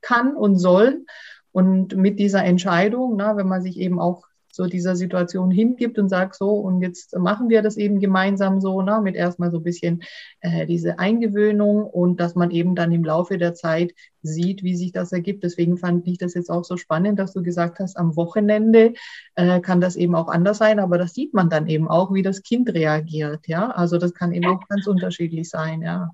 kann 0.01 0.35
und 0.35 0.57
soll. 0.57 1.05
Und 1.51 1.95
mit 1.95 2.19
dieser 2.19 2.43
Entscheidung, 2.43 3.15
na, 3.17 3.35
wenn 3.35 3.47
man 3.47 3.61
sich 3.61 3.77
eben 3.77 3.99
auch 3.99 4.27
so 4.57 4.65
dieser 4.65 4.95
Situation 4.95 5.51
hingibt 5.51 5.97
und 5.99 6.09
sagt, 6.09 6.35
so, 6.35 6.49
und 6.49 6.81
jetzt 6.81 7.15
machen 7.15 7.47
wir 7.47 7.61
das 7.61 7.77
eben 7.77 7.99
gemeinsam 7.99 8.59
so, 8.59 8.81
ne, 8.81 8.99
mit 9.01 9.15
erstmal 9.15 9.51
so 9.51 9.57
ein 9.57 9.63
bisschen 9.63 10.03
äh, 10.41 10.65
diese 10.65 10.99
Eingewöhnung 10.99 11.85
und 11.85 12.19
dass 12.19 12.35
man 12.35 12.51
eben 12.51 12.75
dann 12.75 12.91
im 12.91 13.05
Laufe 13.05 13.37
der 13.37 13.53
Zeit 13.53 13.93
sieht, 14.23 14.63
wie 14.63 14.75
sich 14.75 14.91
das 14.91 15.11
ergibt. 15.11 15.43
Deswegen 15.43 15.77
fand 15.77 16.07
ich 16.07 16.17
das 16.17 16.33
jetzt 16.33 16.49
auch 16.49 16.65
so 16.65 16.75
spannend, 16.75 17.19
dass 17.19 17.33
du 17.33 17.43
gesagt 17.43 17.79
hast, 17.79 17.97
am 17.97 18.15
Wochenende 18.15 18.93
äh, 19.35 19.61
kann 19.61 19.79
das 19.79 19.95
eben 19.95 20.15
auch 20.15 20.27
anders 20.27 20.57
sein, 20.57 20.79
aber 20.79 20.97
das 20.97 21.13
sieht 21.13 21.33
man 21.33 21.49
dann 21.49 21.67
eben 21.67 21.87
auch, 21.87 22.11
wie 22.13 22.23
das 22.23 22.41
Kind 22.41 22.73
reagiert, 22.73 23.47
ja. 23.47 23.69
Also 23.69 23.97
das 23.99 24.13
kann 24.13 24.33
eben 24.33 24.47
auch 24.47 24.67
ganz 24.67 24.87
unterschiedlich 24.87 25.49
sein, 25.49 25.83
ja 25.83 26.11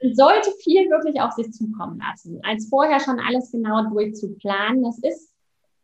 sollte 0.00 0.50
viel 0.62 0.88
wirklich 0.88 1.20
auf 1.20 1.32
sich 1.32 1.52
zukommen 1.52 2.00
lassen, 2.00 2.40
als 2.42 2.68
vorher 2.68 3.00
schon 3.00 3.20
alles 3.20 3.52
genau 3.52 3.88
durchzuplanen. 3.90 4.82
Das 4.82 4.98
ist 4.98 5.30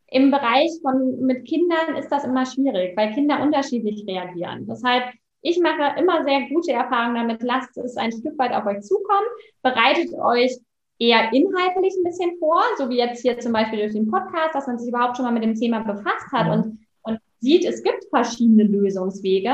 im 0.09 0.31
Bereich 0.31 0.71
von 0.81 1.19
mit 1.21 1.45
Kindern 1.45 1.95
ist 1.97 2.09
das 2.09 2.23
immer 2.23 2.45
schwierig, 2.45 2.95
weil 2.95 3.13
Kinder 3.13 3.41
unterschiedlich 3.41 4.05
reagieren. 4.07 4.65
Deshalb, 4.67 5.03
ich 5.41 5.59
mache 5.59 5.99
immer 5.99 6.23
sehr 6.23 6.47
gute 6.49 6.71
Erfahrungen 6.71 7.15
damit. 7.15 7.43
Lasst 7.43 7.77
es 7.77 7.97
ein 7.97 8.11
Stück 8.11 8.37
weit 8.39 8.53
auf 8.53 8.65
euch 8.65 8.81
zukommen. 8.81 9.27
Bereitet 9.61 10.13
euch 10.13 10.57
eher 10.97 11.31
inhaltlich 11.33 11.93
ein 11.95 12.03
bisschen 12.03 12.37
vor, 12.39 12.63
so 12.77 12.89
wie 12.89 12.97
jetzt 12.97 13.21
hier 13.21 13.37
zum 13.39 13.51
Beispiel 13.53 13.79
durch 13.79 13.93
den 13.93 14.07
Podcast, 14.07 14.55
dass 14.55 14.65
man 14.65 14.79
sich 14.79 14.89
überhaupt 14.89 15.17
schon 15.17 15.25
mal 15.25 15.31
mit 15.31 15.43
dem 15.43 15.55
Thema 15.55 15.81
befasst 15.81 16.31
hat 16.31 16.51
und, 16.51 16.79
und 17.03 17.19
sieht, 17.39 17.65
es 17.65 17.83
gibt 17.83 18.05
verschiedene 18.09 18.63
Lösungswege. 18.63 19.51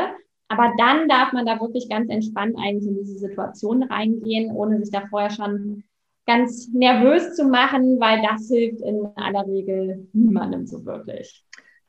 Aber 0.54 0.72
dann 0.78 1.10
darf 1.10 1.34
man 1.34 1.48
da 1.48 1.60
wirklich 1.60 1.90
ganz 1.90 2.10
entspannt 2.10 2.56
eigentlich 2.60 2.88
in 2.88 2.96
diese 2.96 3.18
Situation 3.18 3.82
reingehen, 3.82 4.52
ohne 4.52 4.80
sich 4.80 4.92
da 4.92 5.08
vorher 5.10 5.32
schon 5.32 5.84
ganz 6.28 6.70
nervös 6.72 7.36
zu 7.36 7.46
machen, 7.46 8.00
weil 8.00 8.22
das 8.22 8.48
hilft 8.48 8.82
in 8.82 9.08
aller 9.16 9.48
Regel 9.48 10.08
niemandem 10.14 10.68
so 10.68 10.86
wirklich. 10.86 11.44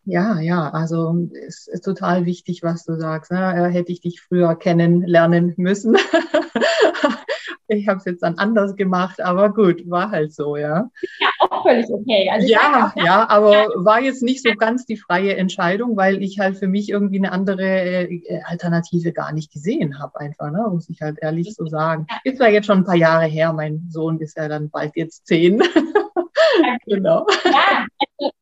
Ja, 0.06 0.38
ja, 0.40 0.70
also 0.70 1.28
es 1.46 1.66
ist 1.66 1.82
total 1.82 2.26
wichtig, 2.26 2.62
was 2.62 2.84
du 2.84 2.96
sagst. 2.96 3.32
Ne? 3.32 3.68
Hätte 3.68 3.92
ich 3.92 4.00
dich 4.00 4.20
früher 4.20 4.54
kennenlernen 4.54 5.54
müssen. 5.56 5.96
ich 7.68 7.88
habe 7.88 7.98
es 7.98 8.04
jetzt 8.04 8.22
dann 8.22 8.36
anders 8.36 8.76
gemacht, 8.76 9.20
aber 9.20 9.52
gut, 9.52 9.88
war 9.88 10.10
halt 10.10 10.34
so, 10.34 10.56
ja. 10.56 10.90
Ja, 11.18 11.28
auch 11.40 11.62
völlig 11.62 11.86
okay. 11.90 12.28
Also 12.30 12.46
ja, 12.46 12.92
auch, 12.94 13.02
ja, 13.02 13.28
aber 13.28 13.68
war 13.76 14.00
jetzt 14.00 14.22
nicht 14.22 14.42
so 14.42 14.54
ganz 14.54 14.84
die 14.84 14.96
freie 14.96 15.36
Entscheidung, 15.36 15.96
weil 15.96 16.22
ich 16.22 16.38
halt 16.38 16.58
für 16.58 16.68
mich 16.68 16.90
irgendwie 16.90 17.18
eine 17.18 17.32
andere 17.32 17.64
äh, 17.64 18.42
Alternative 18.44 19.12
gar 19.12 19.32
nicht 19.32 19.52
gesehen 19.52 19.98
habe, 19.98 20.20
einfach, 20.20 20.50
ne? 20.50 20.66
muss 20.70 20.90
ich 20.90 21.00
halt 21.00 21.18
ehrlich 21.22 21.54
so 21.54 21.66
sagen. 21.66 22.06
Ist 22.24 22.36
zwar 22.36 22.50
jetzt 22.50 22.66
schon 22.66 22.78
ein 22.78 22.84
paar 22.84 22.96
Jahre 22.96 23.24
her, 23.24 23.52
mein 23.52 23.86
Sohn 23.88 24.20
ist 24.20 24.36
ja 24.36 24.48
dann 24.48 24.68
bald 24.68 24.92
jetzt 24.96 25.26
zehn. 25.26 25.62
genau. 26.86 27.26
Ja, 27.44 27.86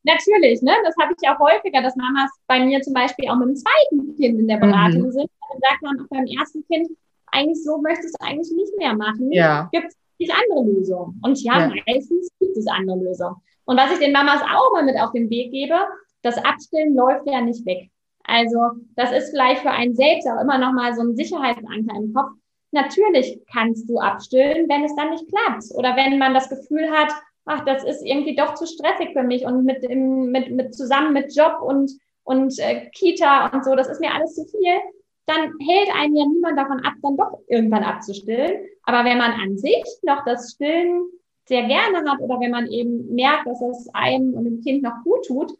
natürlich, 0.03 0.63
ne? 0.63 0.73
Das 0.85 0.95
habe 1.01 1.15
ich 1.19 1.29
auch 1.29 1.39
häufiger, 1.39 1.83
dass 1.83 1.97
Mamas 1.97 2.31
bei 2.47 2.65
mir 2.65 2.81
zum 2.83 2.95
Beispiel 2.95 3.29
auch 3.29 3.37
mit 3.37 3.49
dem 3.49 3.57
zweiten 3.57 4.17
Kind 4.17 4.41
in 4.41 4.49
der 4.49 4.59
Beratung 4.59 5.03
mhm. 5.03 5.13
sind. 5.13 5.31
Dann 5.51 5.61
sagt 5.61 5.83
man 5.83 6.01
auch 6.01 6.09
beim 6.09 6.27
ersten 6.27 6.65
Kind, 6.67 6.89
eigentlich 7.27 7.63
so 7.65 7.79
möchtest 7.79 8.17
du 8.19 8.25
eigentlich 8.25 8.53
nicht 8.53 8.77
mehr 8.79 8.95
machen. 8.95 9.33
Ja. 9.33 9.69
Gibt 9.73 9.89
es 9.89 9.97
nicht 10.19 10.33
andere 10.33 10.65
Lösungen? 10.65 11.21
Und 11.23 11.43
ja, 11.43 11.61
ja, 11.61 11.83
meistens 11.87 12.29
gibt 12.39 12.57
es 12.57 12.67
andere 12.67 12.99
Lösungen. 12.99 13.37
Und 13.65 13.77
was 13.77 13.93
ich 13.93 13.99
den 13.99 14.13
Mamas 14.13 14.43
auch 14.43 14.73
mal 14.73 14.85
mit 14.85 14.99
auf 15.01 15.13
den 15.13 15.31
Weg 15.31 15.51
gebe, 15.51 15.75
das 16.23 16.37
Abstillen 16.39 16.95
läuft 16.95 17.27
ja 17.27 17.41
nicht 17.41 17.65
weg. 17.67 17.91
Also 18.25 18.59
das 18.97 19.13
ist 19.13 19.31
vielleicht 19.31 19.63
für 19.63 19.71
einen 19.71 19.95
selbst 19.95 20.29
auch 20.29 20.41
immer 20.41 20.59
noch 20.59 20.73
mal 20.73 20.95
so 20.95 21.03
ein 21.03 21.17
Sicherheitsanker 21.17 21.97
im 21.97 22.13
Kopf. 22.13 22.33
Natürlich 22.71 23.41
kannst 23.53 23.89
du 23.89 23.99
abstillen, 23.99 24.69
wenn 24.69 24.85
es 24.85 24.95
dann 24.95 25.11
nicht 25.11 25.27
klappt 25.29 25.65
oder 25.75 25.97
wenn 25.97 26.19
man 26.19 26.33
das 26.33 26.49
Gefühl 26.49 26.91
hat, 26.91 27.13
ach, 27.45 27.65
das 27.65 27.85
ist 27.85 28.05
irgendwie 28.05 28.37
doch 28.37 28.55
zu 28.55 28.67
stressig 28.67 29.11
für 29.13 29.23
mich 29.23 29.45
und 29.45 29.65
mit, 29.65 29.85
im, 29.85 30.31
mit, 30.31 30.51
mit 30.51 30.75
zusammen 30.75 31.13
mit 31.13 31.35
Job 31.35 31.61
und 31.63 31.93
und 32.25 32.57
äh, 32.61 32.89
Kita 32.91 33.49
und 33.49 33.65
so, 33.65 33.75
das 33.75 33.89
ist 33.89 34.01
mir 34.01 34.15
alles 34.15 34.35
zu 34.35 34.45
viel 34.45 34.79
dann 35.27 35.53
hält 35.61 35.89
einen 35.95 36.17
ja 36.17 36.25
niemand 36.27 36.59
davon 36.59 36.81
ab, 36.85 36.95
dann 37.03 37.17
doch 37.17 37.39
irgendwann 37.47 37.85
abzustillen. 37.85 38.67
Aber 38.85 39.05
wenn 39.05 39.19
man 39.19 39.33
an 39.33 39.57
sich 39.57 39.85
noch 40.03 40.25
das 40.25 40.53
Stillen 40.53 41.05
sehr 41.47 41.67
gerne 41.67 41.99
hat 42.11 42.21
oder 42.21 42.41
wenn 42.41 42.51
man 42.51 42.67
eben 42.67 43.15
merkt, 43.15 43.47
dass 43.47 43.61
es 43.61 43.89
einem 43.95 44.35
und 44.35 44.45
dem 44.45 44.61
Kind 44.63 44.83
noch 44.83 45.03
gut 45.05 45.27
tut, 45.27 45.53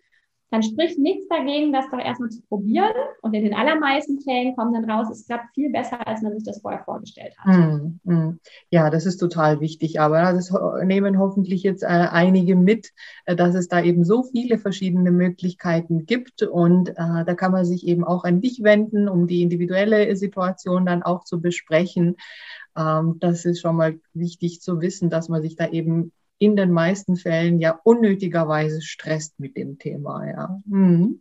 dann 0.53 0.63
spricht 0.63 0.99
nichts 0.99 1.27
dagegen, 1.29 1.73
das 1.73 1.87
doch 1.91 1.99
erstmal 1.99 2.29
zu 2.29 2.43
probieren. 2.43 2.93
Und 3.23 3.33
in 3.33 3.43
den 3.43 3.55
allermeisten 3.55 4.21
Fällen 4.21 4.55
kommt 4.55 4.77
dann 4.77 4.89
raus, 4.89 5.09
es 5.11 5.25
klappt 5.25 5.55
viel 5.55 5.73
besser, 5.73 6.07
als 6.07 6.21
man 6.21 6.35
sich 6.35 6.45
das 6.45 6.61
vorher 6.61 6.85
vorgestellt 6.85 7.35
hat. 7.39 7.57
Mm, 7.57 8.01
mm. 8.05 8.39
Ja, 8.69 8.91
das 8.91 9.07
ist 9.07 9.17
total 9.17 9.61
wichtig. 9.61 9.99
Aber 9.99 10.21
das 10.35 10.53
nehmen 10.85 11.19
hoffentlich 11.19 11.63
jetzt 11.63 11.83
äh, 11.83 11.87
einige 11.87 12.55
mit, 12.55 12.93
äh, 13.25 13.35
dass 13.35 13.55
es 13.55 13.69
da 13.69 13.83
eben 13.83 14.05
so 14.05 14.25
viele 14.25 14.59
verschiedene 14.59 15.11
Möglichkeiten 15.11 16.05
gibt. 16.05 16.43
Und 16.43 16.91
äh, 16.91 17.25
da 17.25 17.35
kann 17.35 17.53
man 17.53 17.65
sich 17.65 17.87
eben 17.87 18.05
auch 18.05 18.25
an 18.25 18.43
dich 18.43 18.63
wenden, 18.63 19.09
um 19.09 19.27
die 19.27 19.41
individuelle 19.41 20.15
Situation 20.17 20.85
dann 20.85 21.03
auch 21.03 21.25
zu 21.25 21.41
besprechen. 21.41 22.17
Ähm, 22.77 23.17
das 23.21 23.47
ist 23.47 23.63
schon 23.63 23.77
mal 23.77 23.99
wichtig 24.13 24.61
zu 24.61 24.83
wissen, 24.83 25.09
dass 25.09 25.31
man 25.31 25.41
sich 25.41 25.57
da 25.57 25.69
eben 25.69 26.13
in 26.43 26.57
den 26.57 26.73
meisten 26.73 27.17
Fällen 27.17 27.61
ja 27.61 27.79
unnötigerweise 27.85 28.83
stresst 28.83 29.39
mit 29.39 29.57
dem 29.57 29.79
Thema. 29.79 30.27
Ja, 30.27 30.61
mhm. 30.67 31.21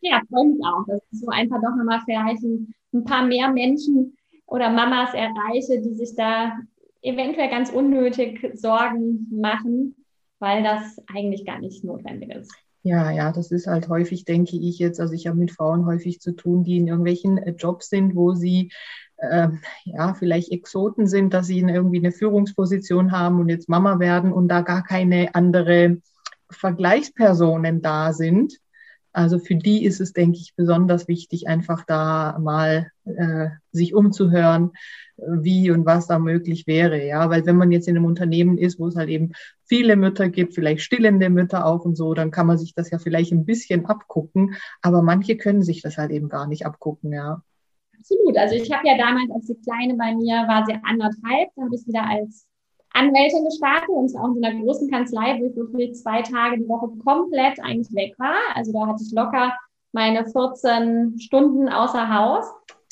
ja 0.00 0.22
freue 0.30 0.50
mich 0.50 0.60
auch, 0.64 0.86
dass 0.86 1.02
ich 1.10 1.18
so 1.18 1.26
einfach 1.26 1.56
doch 1.60 1.74
nochmal 1.76 2.00
vielleicht 2.04 2.44
ein, 2.44 2.72
ein 2.94 3.04
paar 3.04 3.26
mehr 3.26 3.50
Menschen 3.50 4.16
oder 4.46 4.70
Mamas 4.70 5.12
erreiche, 5.12 5.82
die 5.82 5.94
sich 5.94 6.14
da 6.14 6.56
eventuell 7.02 7.50
ganz 7.50 7.70
unnötig 7.70 8.48
Sorgen 8.54 9.26
machen, 9.32 9.96
weil 10.38 10.62
das 10.62 11.02
eigentlich 11.12 11.44
gar 11.44 11.58
nicht 11.58 11.82
notwendig 11.82 12.30
ist. 12.30 12.54
Ja, 12.84 13.10
ja, 13.10 13.32
das 13.32 13.50
ist 13.50 13.66
halt 13.66 13.88
häufig, 13.88 14.24
denke 14.24 14.56
ich 14.56 14.78
jetzt, 14.78 15.00
also 15.00 15.14
ich 15.14 15.26
habe 15.26 15.36
mit 15.36 15.50
Frauen 15.50 15.84
häufig 15.84 16.20
zu 16.20 16.30
tun, 16.30 16.62
die 16.62 16.76
in 16.76 16.86
irgendwelchen 16.86 17.38
äh, 17.38 17.50
Jobs 17.58 17.88
sind, 17.88 18.14
wo 18.14 18.34
sie 18.34 18.70
äh, 19.18 19.48
ja, 19.84 20.14
vielleicht 20.14 20.52
Exoten 20.52 21.06
sind, 21.06 21.34
dass 21.34 21.46
sie 21.46 21.60
irgendwie 21.60 21.98
eine 21.98 22.12
Führungsposition 22.12 23.12
haben 23.12 23.40
und 23.40 23.48
jetzt 23.48 23.68
Mama 23.68 23.98
werden 23.98 24.32
und 24.32 24.48
da 24.48 24.62
gar 24.62 24.82
keine 24.82 25.34
andere 25.34 25.98
Vergleichspersonen 26.50 27.82
da 27.82 28.12
sind. 28.12 28.58
Also 29.12 29.38
für 29.38 29.56
die 29.56 29.84
ist 29.84 30.00
es, 30.00 30.12
denke 30.12 30.38
ich, 30.38 30.54
besonders 30.54 31.08
wichtig, 31.08 31.48
einfach 31.48 31.84
da 31.84 32.38
mal 32.38 32.92
äh, 33.04 33.48
sich 33.72 33.94
umzuhören, 33.94 34.70
wie 35.16 35.72
und 35.72 35.86
was 35.86 36.06
da 36.06 36.20
möglich 36.20 36.68
wäre. 36.68 37.04
Ja, 37.04 37.28
weil 37.28 37.44
wenn 37.44 37.56
man 37.56 37.72
jetzt 37.72 37.88
in 37.88 37.96
einem 37.96 38.04
Unternehmen 38.04 38.58
ist, 38.58 38.78
wo 38.78 38.86
es 38.86 38.94
halt 38.94 39.08
eben 39.08 39.32
viele 39.64 39.96
Mütter 39.96 40.28
gibt, 40.28 40.54
vielleicht 40.54 40.82
stillende 40.82 41.30
Mütter 41.30 41.66
auch 41.66 41.84
und 41.84 41.96
so, 41.96 42.14
dann 42.14 42.30
kann 42.30 42.46
man 42.46 42.58
sich 42.58 42.74
das 42.74 42.90
ja 42.90 42.98
vielleicht 42.98 43.32
ein 43.32 43.44
bisschen 43.44 43.86
abgucken. 43.86 44.54
Aber 44.82 45.02
manche 45.02 45.36
können 45.36 45.62
sich 45.62 45.82
das 45.82 45.98
halt 45.98 46.12
eben 46.12 46.28
gar 46.28 46.46
nicht 46.46 46.64
abgucken. 46.64 47.12
Ja 47.12 47.42
absolut. 47.98 48.36
Also 48.36 48.54
ich 48.54 48.72
habe 48.72 48.86
ja 48.86 48.96
damals, 48.96 49.30
als 49.30 49.46
die 49.46 49.60
Kleine 49.60 49.94
bei 49.94 50.14
mir 50.14 50.46
war, 50.46 50.64
sie 50.66 50.74
anderthalb, 50.84 51.50
dann 51.56 51.66
habe 51.66 51.74
ich 51.74 51.86
wieder 51.86 52.04
als 52.06 52.46
Anwältin 52.92 53.44
gestartet 53.44 53.88
und 53.88 54.08
zwar 54.08 54.24
auch 54.24 54.28
in 54.28 54.42
so 54.42 54.42
einer 54.42 54.60
großen 54.60 54.90
Kanzlei, 54.90 55.38
wo 55.38 55.46
ich 55.46 55.56
wirklich 55.56 55.94
zwei 55.94 56.22
Tage 56.22 56.58
die 56.58 56.68
Woche 56.68 56.88
komplett 57.04 57.60
eigentlich 57.60 57.94
weg 57.94 58.14
war. 58.18 58.38
Also 58.54 58.72
da 58.72 58.86
hatte 58.86 59.02
ich 59.02 59.12
locker 59.12 59.52
meine 59.92 60.26
14 60.26 61.18
Stunden 61.18 61.68
außer 61.68 62.14
Haus 62.14 62.46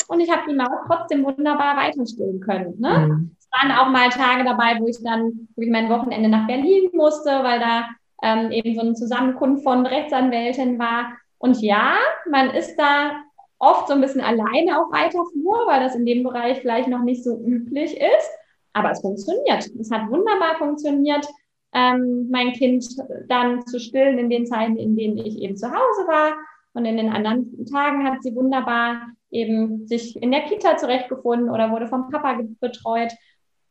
und 0.08 0.20
ich 0.20 0.30
habe 0.30 0.42
die 0.48 0.54
Maus 0.56 0.68
trotzdem 0.86 1.24
wunderbar 1.24 1.76
weiterstillen 1.76 2.40
können. 2.40 2.78
Ne? 2.78 3.08
Mhm. 3.08 3.36
Es 3.38 3.48
waren 3.50 3.72
auch 3.72 3.90
mal 3.90 4.08
Tage 4.10 4.44
dabei, 4.44 4.78
wo 4.80 4.86
ich 4.86 5.02
dann 5.02 5.48
wirklich 5.56 5.72
mein 5.72 5.88
Wochenende 5.88 6.28
nach 6.28 6.46
Berlin 6.46 6.90
musste, 6.92 7.30
weil 7.42 7.60
da 7.60 7.88
ähm, 8.22 8.50
eben 8.50 8.74
so 8.74 8.80
eine 8.80 8.94
Zusammenkunft 8.94 9.64
von 9.64 9.86
Rechtsanwältin 9.86 10.78
war. 10.78 11.12
Und 11.38 11.60
ja, 11.60 11.94
man 12.30 12.50
ist 12.50 12.76
da 12.76 13.22
oft 13.58 13.88
so 13.88 13.94
ein 13.94 14.00
bisschen 14.00 14.20
alleine 14.20 14.80
auf 14.80 14.92
weiter 14.92 15.24
Flur, 15.32 15.66
weil 15.66 15.80
das 15.80 15.94
in 15.94 16.06
dem 16.06 16.22
Bereich 16.22 16.60
vielleicht 16.60 16.88
noch 16.88 17.02
nicht 17.02 17.24
so 17.24 17.38
üblich 17.38 17.96
ist. 17.96 18.30
Aber 18.72 18.90
es 18.90 19.00
funktioniert. 19.00 19.70
Es 19.80 19.90
hat 19.90 20.10
wunderbar 20.10 20.56
funktioniert, 20.58 21.26
ähm, 21.72 22.28
mein 22.30 22.52
Kind 22.52 22.86
dann 23.28 23.66
zu 23.66 23.80
stillen 23.80 24.18
in 24.18 24.30
den 24.30 24.46
Zeiten, 24.46 24.76
in 24.76 24.96
denen 24.96 25.18
ich 25.18 25.38
eben 25.40 25.56
zu 25.56 25.68
Hause 25.68 26.06
war. 26.06 26.34
Und 26.74 26.84
in 26.84 26.96
den 26.96 27.10
anderen 27.10 27.64
Tagen 27.66 28.04
hat 28.04 28.22
sie 28.22 28.34
wunderbar 28.34 29.08
eben 29.30 29.86
sich 29.86 30.20
in 30.20 30.30
der 30.30 30.42
Kita 30.42 30.76
zurechtgefunden 30.76 31.50
oder 31.50 31.70
wurde 31.70 31.86
vom 31.86 32.10
Papa 32.10 32.38
betreut. 32.60 33.12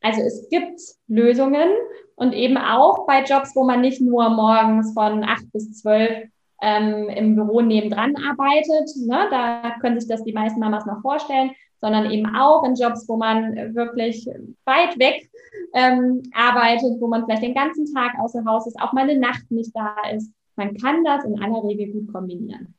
Also 0.02 0.21
es 0.21 0.50
gibt 0.50 0.80
Lösungen 1.08 1.69
und 2.15 2.34
eben 2.34 2.58
auch 2.58 3.06
bei 3.06 3.24
Jobs, 3.24 3.56
wo 3.56 3.63
man 3.63 3.82
nicht 3.82 4.02
nur 4.02 4.30
morgens 4.30 4.93
von 4.93 5.24
acht 5.24 5.52
bis 5.52 5.82
zwölf 5.82 6.28
ähm, 6.62 7.10
im 7.10 7.36
Büro 7.36 7.62
nebendran 7.62 8.15
arbeitet. 8.15 8.89
Ne? 9.06 9.28
Da 9.30 9.76
können 9.82 10.00
sich 10.00 10.10
das 10.10 10.24
die 10.24 10.34
meisten 10.34 10.60
Mamas 10.60 10.86
noch 10.86 11.02
vorstellen, 11.02 11.52
sondern 11.82 12.10
eben 12.12 12.36
auch 12.36 12.63
in 12.63 12.76
Jobs, 12.76 13.08
wo 13.08 13.18
man 13.18 13.56
wirklich 13.76 14.28
weit 14.65 14.98
weg 14.98 15.30
ähm, 15.74 16.24
arbeitet, 16.34 17.00
wo 17.00 17.08
man 17.08 17.26
vielleicht 17.26 17.44
den 17.44 17.54
ganzen 17.54 17.94
Tag 17.94 18.13
außer 18.20 18.44
Haus 18.46 18.68
ist, 18.68 18.80
auch 18.80 18.94
mal 18.94 19.10
eine 19.10 19.20
Nacht 19.20 19.50
nicht 19.52 19.76
da 19.76 19.96
ist. 20.13 20.32
Man 20.56 20.76
kann 20.78 21.04
das 21.04 21.26
in 21.26 21.41
aller 21.41 21.63
Regel 21.63 21.91
gut 21.91 22.12
kombinieren. 22.13 22.74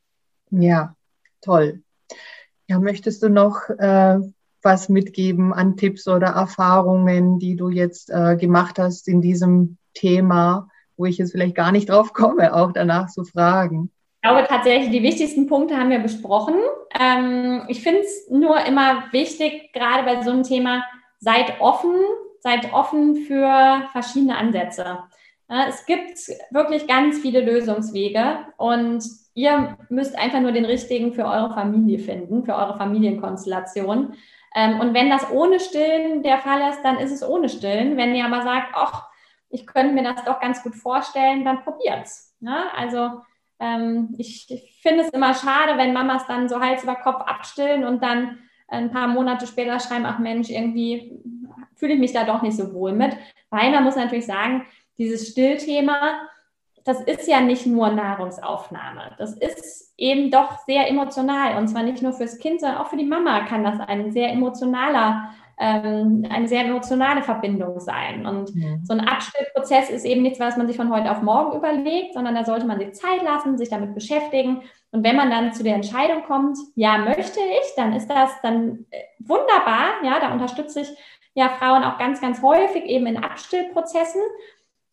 Ja, 0.49 0.95
toll. 1.41 1.83
Ja, 2.67 2.79
möchtest 2.79 3.23
du 3.23 3.29
noch 3.29 3.69
äh, 3.69 4.19
was 4.61 4.89
mitgeben 4.89 5.53
an 5.53 5.77
Tipps 5.77 6.07
oder 6.07 6.27
Erfahrungen, 6.27 7.39
die 7.39 7.55
du 7.55 7.69
jetzt 7.69 8.09
äh, 8.09 8.35
gemacht 8.35 8.79
hast 8.79 9.07
in 9.07 9.21
diesem 9.21 9.77
Thema, 9.93 10.67
wo 10.97 11.05
ich 11.05 11.17
jetzt 11.17 11.31
vielleicht 11.31 11.55
gar 11.55 11.71
nicht 11.71 11.89
drauf 11.89 12.13
komme, 12.13 12.53
auch 12.53 12.71
danach 12.73 13.07
zu 13.07 13.23
fragen? 13.23 13.91
Ich 14.21 14.29
glaube 14.29 14.47
tatsächlich, 14.47 14.89
die 14.89 15.03
wichtigsten 15.03 15.47
Punkte 15.47 15.77
haben 15.77 15.91
wir 15.91 15.99
besprochen. 15.99 16.55
Ähm, 16.99 17.63
ich 17.67 17.81
finde 17.81 18.01
es 18.01 18.29
nur 18.29 18.59
immer 18.65 19.03
wichtig, 19.11 19.71
gerade 19.73 20.03
bei 20.03 20.21
so 20.23 20.31
einem 20.31 20.43
Thema, 20.43 20.83
seid 21.19 21.61
offen, 21.61 21.95
seid 22.39 22.73
offen 22.73 23.15
für 23.15 23.83
verschiedene 23.91 24.37
Ansätze. 24.37 24.99
Es 25.49 25.85
gibt 25.85 26.17
wirklich 26.51 26.87
ganz 26.87 27.19
viele 27.19 27.39
Lösungswege 27.39 28.39
und 28.57 29.03
ihr 29.33 29.77
müsst 29.89 30.17
einfach 30.17 30.41
nur 30.41 30.51
den 30.51 30.65
richtigen 30.65 31.13
für 31.13 31.23
eure 31.23 31.53
Familie 31.53 31.99
finden, 31.99 32.43
für 32.43 32.55
eure 32.55 32.75
Familienkonstellation. 32.75 34.13
Ähm, 34.55 34.79
und 34.79 34.93
wenn 34.93 35.09
das 35.09 35.31
ohne 35.31 35.59
Stillen 35.59 36.23
der 36.23 36.39
Fall 36.39 36.69
ist, 36.69 36.81
dann 36.83 36.97
ist 36.97 37.11
es 37.11 37.25
ohne 37.25 37.47
Stillen. 37.47 37.95
Wenn 37.95 38.15
ihr 38.15 38.25
aber 38.25 38.41
sagt, 38.41 38.69
ach, 38.73 39.06
ich 39.49 39.65
könnte 39.65 39.93
mir 39.93 40.03
das 40.03 40.23
doch 40.25 40.39
ganz 40.39 40.63
gut 40.63 40.75
vorstellen, 40.75 41.45
dann 41.45 41.63
probiert's. 41.63 42.35
Ja, 42.39 42.67
also 42.75 43.21
ähm, 43.59 44.13
ich, 44.17 44.49
ich 44.49 44.79
finde 44.81 45.03
es 45.03 45.09
immer 45.09 45.33
schade, 45.33 45.77
wenn 45.77 45.93
Mamas 45.93 46.27
dann 46.27 46.49
so 46.49 46.59
Hals 46.59 46.83
über 46.83 46.95
Kopf 46.95 47.21
abstillen 47.21 47.83
und 47.83 48.03
dann 48.03 48.39
ein 48.67 48.91
paar 48.91 49.07
Monate 49.07 49.47
später 49.47 49.79
schreiben, 49.79 50.05
ach 50.05 50.19
Mensch, 50.19 50.49
irgendwie 50.49 51.21
fühle 51.75 51.93
ich 51.93 51.99
mich 51.99 52.13
da 52.13 52.25
doch 52.25 52.41
nicht 52.41 52.57
so 52.57 52.73
wohl 52.73 52.91
mit. 52.91 53.15
Weil 53.49 53.71
man 53.71 53.83
muss 53.83 53.95
natürlich 53.95 54.25
sagen, 54.25 54.65
dieses 54.97 55.29
Stillthema, 55.29 56.27
das 56.83 57.01
ist 57.01 57.27
ja 57.27 57.39
nicht 57.41 57.65
nur 57.65 57.89
Nahrungsaufnahme. 57.89 59.15
Das 59.17 59.37
ist 59.37 59.93
eben 59.97 60.31
doch 60.31 60.59
sehr 60.65 60.89
emotional. 60.89 61.57
Und 61.57 61.67
zwar 61.67 61.83
nicht 61.83 62.01
nur 62.01 62.13
fürs 62.13 62.39
Kind, 62.39 62.59
sondern 62.59 62.79
auch 62.79 62.87
für 62.87 62.97
die 62.97 63.05
Mama 63.05 63.45
kann 63.45 63.63
das 63.63 63.79
ein 63.79 64.11
sehr 64.11 64.31
emotionaler 64.31 65.33
ähm, 65.59 66.25
eine 66.29 66.47
sehr 66.47 66.65
emotionale 66.65 67.23
Verbindung 67.23 67.79
sein. 67.79 68.25
Und 68.25 68.53
mhm. 68.55 68.81
so 68.83 68.93
ein 68.93 68.99
Abstillprozess 69.01 69.89
ist 69.89 70.05
eben 70.05 70.21
nichts, 70.21 70.39
was 70.39 70.55
man 70.55 70.67
sich 70.67 70.77
von 70.77 70.93
heute 70.93 71.11
auf 71.11 71.21
morgen 71.21 71.57
überlegt, 71.57 72.13
sondern 72.13 72.35
da 72.35 72.45
sollte 72.45 72.67
man 72.67 72.79
sich 72.79 72.93
Zeit 72.93 73.23
lassen, 73.23 73.57
sich 73.57 73.69
damit 73.69 73.95
beschäftigen. 73.95 74.61
Und 74.91 75.03
wenn 75.03 75.15
man 75.15 75.31
dann 75.31 75.53
zu 75.53 75.63
der 75.63 75.75
Entscheidung 75.75 76.23
kommt, 76.23 76.57
ja, 76.75 76.99
möchte 76.99 77.39
ich, 77.39 77.75
dann 77.75 77.93
ist 77.93 78.07
das 78.07 78.31
dann 78.43 78.85
äh, 78.91 79.01
wunderbar. 79.19 80.03
Ja, 80.03 80.19
da 80.19 80.31
unterstütze 80.31 80.81
ich 80.81 80.89
ja 81.33 81.49
Frauen 81.49 81.83
auch 81.83 81.97
ganz, 81.97 82.21
ganz 82.21 82.41
häufig 82.41 82.85
eben 82.85 83.07
in 83.07 83.23
Abstillprozessen. 83.23 84.21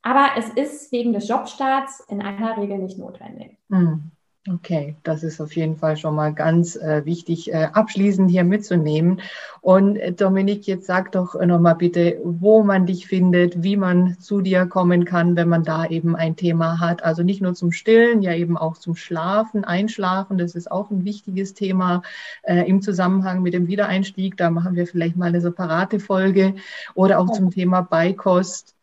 Aber 0.03 0.31
es 0.37 0.49
ist 0.51 0.93
wegen 0.93 1.13
des 1.13 1.29
Jobstarts 1.29 2.01
in 2.09 2.23
aller 2.23 2.57
Regel 2.59 2.79
nicht 2.79 2.99
notwendig. 2.99 3.59
Mhm. 3.69 4.13
Okay, 4.47 4.95
das 5.05 5.23
ist 5.23 5.41
auf 5.41 5.57
jeden 5.57 5.79
Fall 5.79 5.97
schon 5.97 6.15
mal 6.15 6.35
ganz 6.35 6.77
äh, 6.77 7.07
wichtig, 7.07 7.51
äh, 7.51 7.69
abschließend 7.73 8.31
hier 8.31 8.45
mitzunehmen. 8.45 9.23
Und 9.63 9.97
äh, 9.97 10.13
Dominik, 10.13 10.67
jetzt 10.67 10.85
sag 10.85 11.13
doch 11.13 11.35
nochmal 11.41 11.77
bitte, 11.77 12.21
wo 12.23 12.63
man 12.63 12.85
dich 12.85 13.07
findet, 13.07 13.63
wie 13.63 13.79
man 13.79 14.19
zu 14.21 14.43
dir 14.43 14.67
kommen 14.67 15.07
kann, 15.07 15.35
wenn 15.35 15.49
man 15.49 15.65
da 15.65 15.87
eben 15.87 16.15
ein 16.15 16.37
Thema 16.37 16.79
hat. 16.79 17.03
Also 17.03 17.23
nicht 17.23 17.41
nur 17.41 17.55
zum 17.55 17.73
Stillen, 17.73 18.21
ja 18.21 18.35
eben 18.35 18.59
auch 18.59 18.77
zum 18.77 18.97
Schlafen, 18.97 19.65
Einschlafen. 19.65 20.37
Das 20.37 20.55
ist 20.55 20.71
auch 20.71 20.91
ein 20.91 21.07
wichtiges 21.07 21.55
Thema 21.55 22.03
äh, 22.43 22.69
im 22.69 22.83
Zusammenhang 22.83 23.41
mit 23.41 23.55
dem 23.55 23.67
Wiedereinstieg. 23.67 24.37
Da 24.37 24.51
machen 24.51 24.77
wir 24.77 24.87
vielleicht 24.87 25.17
mal 25.17 25.29
eine 25.29 25.41
separate 25.41 26.01
Folge 26.01 26.57
oder 26.95 27.19
auch 27.19 27.31
zum 27.31 27.51
Thema 27.51 27.81
Beikost. 27.81 28.75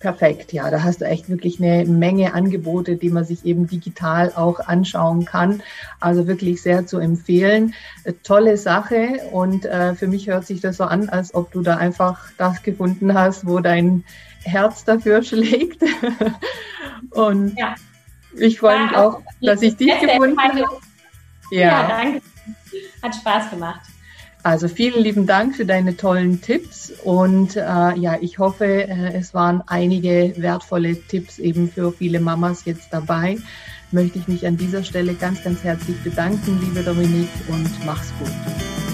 Perfekt, 0.00 0.52
ja, 0.52 0.70
da 0.70 0.84
hast 0.84 1.00
du 1.00 1.06
echt 1.06 1.28
wirklich 1.28 1.60
eine 1.60 1.84
Menge 1.84 2.32
Angebote, 2.32 2.94
die 2.94 3.10
man 3.10 3.24
sich 3.24 3.44
eben 3.44 3.66
digital 3.66 4.32
auch 4.36 4.60
anschauen 4.60 5.24
kann. 5.24 5.60
Also 5.98 6.28
wirklich 6.28 6.62
sehr 6.62 6.86
zu 6.86 6.98
empfehlen. 6.98 7.74
Äh, 8.04 8.12
tolle 8.22 8.56
Sache 8.56 9.18
und 9.32 9.64
äh, 9.64 9.96
für 9.96 10.06
mich 10.06 10.28
hört 10.28 10.46
sich 10.46 10.60
das 10.60 10.76
so 10.76 10.84
an, 10.84 11.08
als 11.08 11.34
ob 11.34 11.50
du 11.50 11.62
da 11.62 11.78
einfach 11.78 12.30
das 12.38 12.62
gefunden 12.62 13.12
hast, 13.12 13.44
wo 13.44 13.58
dein 13.58 14.04
Herz 14.44 14.84
dafür 14.84 15.22
schlägt. 15.24 15.82
und 17.10 17.58
ja. 17.58 17.74
ich 18.36 18.60
freue 18.60 18.84
mich 18.84 18.96
auch, 18.96 19.20
dass 19.40 19.62
ich 19.62 19.76
dich 19.76 19.98
gefunden 19.98 20.38
habe. 20.40 20.60
Ja. 21.50 21.60
ja, 21.60 21.88
danke. 21.88 22.22
Hat 23.02 23.16
Spaß 23.16 23.50
gemacht. 23.50 23.80
Also 24.42 24.68
vielen 24.68 25.02
lieben 25.02 25.26
Dank 25.26 25.56
für 25.56 25.66
deine 25.66 25.96
tollen 25.96 26.40
Tipps 26.40 26.92
und 27.04 27.56
äh, 27.56 27.60
ja, 27.60 28.16
ich 28.20 28.38
hoffe, 28.38 28.64
äh, 28.64 29.14
es 29.14 29.34
waren 29.34 29.62
einige 29.66 30.32
wertvolle 30.36 30.96
Tipps 30.96 31.38
eben 31.38 31.70
für 31.70 31.92
viele 31.92 32.20
Mamas 32.20 32.64
jetzt 32.64 32.88
dabei. 32.92 33.38
Möchte 33.90 34.18
ich 34.18 34.28
mich 34.28 34.46
an 34.46 34.56
dieser 34.56 34.84
Stelle 34.84 35.14
ganz, 35.14 35.42
ganz 35.42 35.64
herzlich 35.64 35.96
bedanken, 36.02 36.60
liebe 36.60 36.82
Dominik, 36.82 37.28
und 37.48 37.70
mach's 37.84 38.12
gut. 38.18 38.87